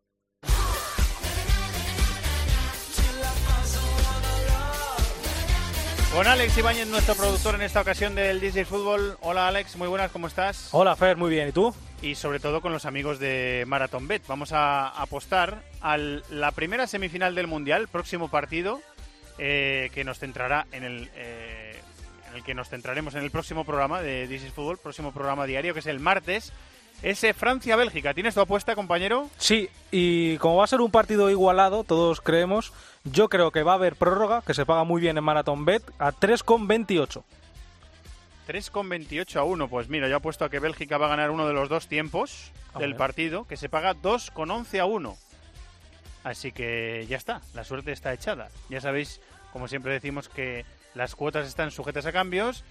Con 6.15 6.27
Alex 6.27 6.57
Ibáñez, 6.57 6.88
nuestro 6.88 7.15
productor 7.15 7.55
en 7.55 7.63
esta 7.63 7.81
ocasión 7.81 8.15
del 8.15 8.39
DJ 8.39 8.65
Fútbol. 8.65 9.17
Hola 9.21 9.47
Alex, 9.47 9.75
muy 9.75 9.88
buenas, 9.89 10.12
¿cómo 10.12 10.27
estás? 10.27 10.69
Hola 10.71 10.95
Fer, 10.95 11.17
muy 11.17 11.29
bien, 11.29 11.49
¿y 11.49 11.51
tú? 11.51 11.73
Y 12.03 12.15
sobre 12.15 12.41
todo 12.41 12.59
con 12.59 12.73
los 12.73 12.85
amigos 12.85 13.17
de 13.17 13.63
Marathon 13.65 14.09
Bet. 14.09 14.27
Vamos 14.27 14.51
a 14.51 14.89
apostar 14.89 15.63
a 15.79 15.95
la 15.97 16.51
primera 16.51 16.85
semifinal 16.85 17.33
del 17.33 17.47
Mundial, 17.47 17.87
próximo 17.87 18.27
partido, 18.27 18.81
eh, 19.37 19.89
que 19.93 20.03
nos 20.03 20.19
centrará 20.19 20.67
en 20.73 20.83
el, 20.83 21.09
eh, 21.15 21.79
en 22.29 22.35
el 22.35 22.43
que 22.43 22.53
nos 22.53 22.67
centraremos 22.67 23.15
en 23.15 23.23
el 23.23 23.31
próximo 23.31 23.63
programa 23.63 24.01
de 24.01 24.27
DJ 24.27 24.51
Fútbol, 24.51 24.79
próximo 24.79 25.13
programa 25.13 25.45
diario, 25.45 25.73
que 25.73 25.79
es 25.79 25.87
el 25.87 26.01
martes. 26.01 26.51
ese 27.01 27.33
Francia-Bélgica. 27.33 28.13
¿Tienes 28.13 28.33
tu 28.33 28.41
apuesta, 28.41 28.75
compañero? 28.75 29.29
Sí, 29.37 29.69
y 29.91 30.37
como 30.37 30.57
va 30.57 30.65
a 30.65 30.67
ser 30.67 30.79
un 30.79 30.91
partido 30.91 31.29
igualado, 31.29 31.83
todos 31.83 32.21
creemos, 32.21 32.71
yo 33.03 33.29
creo 33.29 33.51
que 33.51 33.63
va 33.63 33.73
a 33.73 33.75
haber 33.75 33.95
prórroga, 33.95 34.41
que 34.41 34.53
se 34.53 34.65
paga 34.65 34.83
muy 34.83 35.01
bien 35.01 35.17
en 35.17 35.23
Marathon 35.23 35.65
Bet, 35.65 35.83
a 35.99 36.11
3,28. 36.11 37.23
3,28 38.47 39.38
a 39.38 39.43
1. 39.43 39.67
Pues 39.67 39.89
mira, 39.89 40.08
yo 40.08 40.17
apuesto 40.17 40.45
a 40.45 40.49
que 40.49 40.60
Bélgica 40.60 40.97
va 40.97 41.08
a 41.08 41.10
ganar 41.10 41.32
uno 41.32 41.47
de 41.47 41.53
los 41.53 41.69
dos 41.69 41.88
tiempos 41.88 42.51
A 42.73 42.79
del 42.79 42.91
ver. 42.91 42.97
partido, 42.97 43.45
que 43.47 43.58
se 43.58 43.69
paga 43.69 43.95
2,11 43.95 44.79
a 44.79 44.86
1. 44.86 45.17
Así 46.23 46.51
que 46.51 47.06
ya 47.10 47.17
está, 47.17 47.41
la 47.53 47.63
suerte 47.63 47.91
está 47.91 48.13
echada. 48.13 48.49
Ya 48.69 48.79
sabéis, 48.82 49.19
como 49.51 49.67
siempre 49.67 49.91
decimos, 49.93 50.29
que 50.29 50.65
las 50.95 51.15
cuotas 51.15 51.47
están 51.47 51.71
sujetas 51.71 52.06
a 52.06 52.12
cambios, 52.13 52.63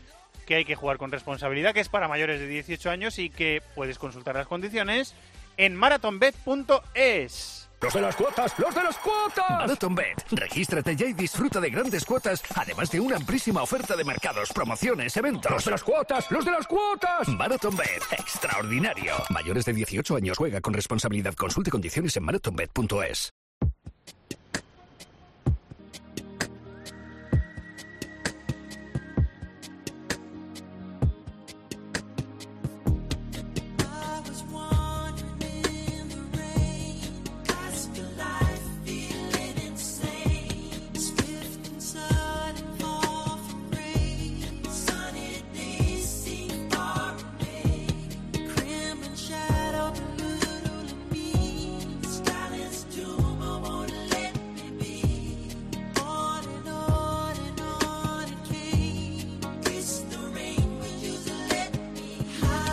que 0.47 0.55
hay 0.55 0.65
que 0.65 0.75
jugar 0.75 0.97
con 0.97 1.13
responsabilidad, 1.13 1.75
que 1.75 1.81
es 1.81 1.89
para 1.89 2.09
mayores 2.09 2.41
de 2.41 2.47
18 2.47 2.91
años 2.91 3.19
y 3.19 3.29
que 3.31 3.63
puedes 3.75 3.99
consultar 3.99 4.35
las 4.37 4.47
condiciones 4.47 5.15
en 5.59 5.77
marathonbet.es. 5.77 7.69
¡Los 7.83 7.95
de 7.95 8.01
las 8.01 8.15
cuotas! 8.15 8.57
¡Los 8.59 8.75
de 8.75 8.83
las 8.85 8.97
cuotas! 8.99 9.51
MarathonBet. 9.51 10.25
Regístrate 10.31 10.95
ya 10.95 11.07
y 11.07 11.15
disfruta 11.15 11.61
de 11.61 11.69
grandes 11.69 12.05
cuotas, 12.05 12.41
además 12.55 12.91
de 12.93 13.01
una 13.01 13.17
amplísima 13.17 13.63
oferta 13.63 13.97
de 13.97 14.05
mercados, 14.05 14.51
promociones, 14.53 15.17
eventos. 15.17 15.51
¡Los 15.51 15.65
de 15.65 15.71
las 15.73 15.83
cuotas! 15.83 16.31
¡Los 16.31 16.45
de 16.45 16.53
las 16.53 16.67
cuotas! 16.69 17.29
MarathonBet. 17.29 18.03
Extraordinario. 18.13 19.15
Mayores 19.31 19.65
de 19.65 19.73
18 19.73 20.15
años 20.15 20.39
juega 20.39 20.61
con 20.61 20.75
responsabilidad. 20.75 21.35
Consulte 21.35 21.73
condiciones 21.73 22.17
en 22.17 22.25
marathonbet.es. 22.25 23.33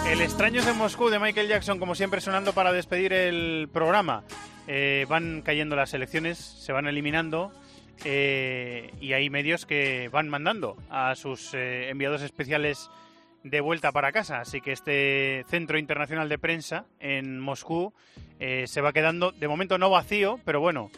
El 0.09 0.21
Extraños 0.21 0.65
en 0.65 0.75
Moscú 0.75 1.09
de 1.09 1.19
Michael 1.19 1.47
Jackson, 1.47 1.77
como 1.77 1.93
siempre, 1.93 2.19
sonando 2.19 2.53
para 2.53 2.73
despedir 2.73 3.13
el 3.13 3.69
programa. 3.71 4.23
Eh, 4.67 5.05
van 5.07 5.43
cayendo 5.43 5.75
las 5.75 5.93
elecciones, 5.93 6.39
se 6.39 6.73
van 6.73 6.87
eliminando 6.87 7.51
eh, 8.03 8.91
y 8.99 9.13
hay 9.13 9.29
medios 9.29 9.67
que 9.67 10.09
van 10.11 10.27
mandando 10.27 10.77
a 10.89 11.13
sus 11.13 11.53
eh, 11.53 11.89
enviados 11.89 12.23
especiales 12.23 12.89
de 13.43 13.61
vuelta 13.61 13.91
para 13.91 14.11
casa. 14.11 14.41
Así 14.41 14.61
que 14.61 14.71
este 14.71 15.45
centro 15.47 15.77
internacional 15.77 16.27
de 16.27 16.39
prensa 16.39 16.85
en 16.99 17.39
Moscú 17.39 17.93
se 18.39 18.81
va 18.81 18.93
quedando, 18.93 19.31
de 19.31 19.47
momento 19.47 19.77
no 19.77 19.91
vacío, 19.91 20.39
pero 20.43 20.59
bueno, 20.59 20.89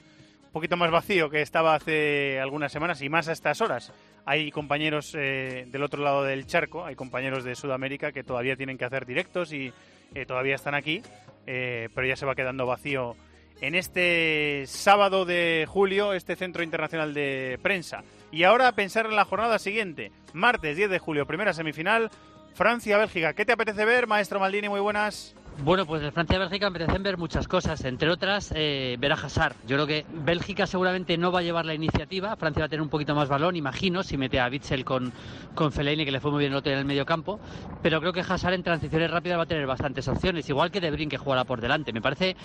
un 0.52 0.54
poquito 0.54 0.76
más 0.76 0.92
vacío 0.92 1.30
que 1.30 1.42
estaba 1.42 1.76
hace 1.76 2.38
algunas 2.42 2.74
semanas 2.74 3.02
y 3.02 3.08
más 3.08 3.30
a 3.30 3.32
estas 3.32 3.62
horas. 3.62 3.94
Hay 4.26 4.52
compañeros 4.52 5.16
eh, 5.18 5.66
del 5.72 5.82
otro 5.82 6.04
lado 6.04 6.26
del 6.26 6.46
charco, 6.46 6.84
hay 6.86 6.94
compañeros 6.94 7.46
de 7.46 7.56
Sudamérica 7.56 8.12
que 8.12 8.26
todavía 8.26 8.58
tienen 8.58 8.78
que 8.78 8.84
hacer 8.84 9.06
directos 9.06 9.54
y 9.54 9.72
eh, 10.14 10.26
todavía 10.26 10.56
están 10.56 10.76
aquí, 10.76 11.02
eh, 11.48 11.88
pero 11.96 12.06
ya 12.06 12.18
se 12.18 12.26
va 12.26 12.36
quedando 12.36 12.66
vacío 12.66 13.16
en 13.62 13.76
este 13.76 14.66
sábado 14.68 15.24
de 15.24 15.66
julio, 15.70 16.12
este 16.12 16.36
Centro 16.36 16.64
Internacional 16.64 17.14
de 17.14 17.58
Prensa. 17.62 18.04
Y 18.30 18.44
ahora 18.44 18.74
pensar 18.74 19.06
en 19.06 19.16
la 19.16 19.24
jornada 19.24 19.58
siguiente, 19.58 20.12
martes 20.34 20.76
10 20.76 20.90
de 20.90 21.00
julio, 21.00 21.26
primera 21.26 21.54
semifinal, 21.54 22.12
Francia-Bélgica. 22.56 23.34
¿Qué 23.34 23.46
te 23.46 23.54
apetece 23.54 23.86
ver, 23.86 24.06
maestro 24.06 24.42
Maldini? 24.42 24.68
Muy 24.68 24.82
buenas. 24.82 25.34
Bueno, 25.60 25.86
pues 25.86 26.02
de 26.02 26.12
Francia-Bélgica 26.12 26.72
me 26.72 26.80
ver 26.80 27.18
muchas 27.18 27.48
cosas, 27.48 27.86
entre 27.86 28.10
otras 28.10 28.52
eh, 28.56 28.96
ver 29.00 29.12
a 29.12 29.16
Hazard. 29.16 29.56
Yo 29.68 29.76
creo 29.76 29.86
que 29.86 30.06
Bélgica 30.12 30.66
seguramente 30.66 31.18
no 31.20 31.32
va 31.32 31.40
a 31.40 31.42
llevar 31.44 31.66
la 31.66 31.76
iniciativa, 31.76 32.36
Francia 32.36 32.62
va 32.62 32.66
a 32.66 32.70
tener 32.70 32.82
un 32.82 32.90
poquito 32.90 33.14
más 33.14 33.30
balón, 33.30 33.56
imagino, 33.56 34.02
si 34.02 34.18
mete 34.18 34.40
a 34.40 34.48
Witzel 34.48 34.84
con, 34.84 35.14
con 35.54 35.72
Fellaini, 35.72 36.04
que 36.04 36.12
le 36.12 36.20
fue 36.20 36.32
muy 36.32 36.40
bien 36.40 36.54
el 36.54 36.58
otro 36.58 36.72
en 36.72 36.80
el 36.80 36.86
medio 36.86 37.06
campo, 37.06 37.40
pero 37.84 38.00
creo 38.00 38.12
que 38.12 38.22
Hazard 38.22 38.56
en 38.56 38.64
transiciones 38.64 39.12
rápidas 39.12 39.38
va 39.38 39.44
a 39.44 39.46
tener 39.46 39.68
bastantes 39.68 40.08
opciones, 40.08 40.50
igual 40.50 40.72
que 40.72 40.82
De 40.82 40.90
Bruyne 40.90 41.12
que 41.12 41.18
jugará 41.18 41.44
por 41.44 41.62
delante. 41.62 41.94
Me 41.94 42.02
parece 42.02 42.36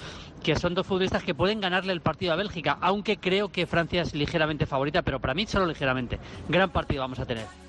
que 0.43 0.55
son 0.57 0.75
dos 0.75 0.87
futbolistas 0.87 1.23
que 1.23 1.35
pueden 1.35 1.61
ganarle 1.61 1.95
el 1.95 2.03
partido 2.03 2.35
a 2.35 2.37
Bélgica, 2.37 2.77
aunque 2.83 3.17
creo 3.17 3.49
que 3.49 3.67
Francia 3.67 4.03
es 4.03 4.15
ligeramente 4.15 4.67
favorita, 4.67 5.01
pero 5.01 5.21
para 5.21 5.33
mí 5.33 5.47
solo 5.47 5.65
ligeramente. 5.65 6.19
Gran 6.51 6.69
partido 6.69 7.01
vamos 7.01 7.19
a 7.19 7.25
tener. 7.25 7.66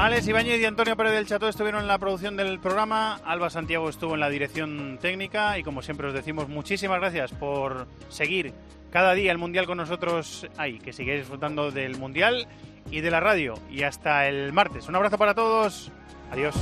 Alex 0.00 0.26
Ibañez 0.28 0.58
y 0.58 0.64
Antonio 0.64 0.96
Pérez 0.96 1.12
del 1.12 1.26
Chato 1.26 1.46
estuvieron 1.46 1.82
en 1.82 1.86
la 1.86 1.98
producción 1.98 2.34
del 2.34 2.58
programa, 2.58 3.20
Alba 3.22 3.50
Santiago 3.50 3.86
estuvo 3.90 4.14
en 4.14 4.20
la 4.20 4.30
dirección 4.30 4.98
técnica 4.98 5.58
y 5.58 5.62
como 5.62 5.82
siempre 5.82 6.06
os 6.06 6.14
decimos 6.14 6.48
muchísimas 6.48 7.00
gracias 7.00 7.32
por 7.32 7.86
seguir 8.08 8.54
cada 8.90 9.12
día 9.12 9.30
el 9.30 9.36
Mundial 9.36 9.66
con 9.66 9.76
nosotros 9.76 10.48
ahí, 10.56 10.78
que 10.78 10.94
sigáis 10.94 11.20
disfrutando 11.20 11.70
del 11.70 11.98
Mundial 11.98 12.48
y 12.90 13.02
de 13.02 13.10
la 13.10 13.20
radio 13.20 13.52
y 13.70 13.82
hasta 13.82 14.26
el 14.26 14.54
martes. 14.54 14.88
Un 14.88 14.96
abrazo 14.96 15.18
para 15.18 15.34
todos, 15.34 15.92
adiós. 16.32 16.56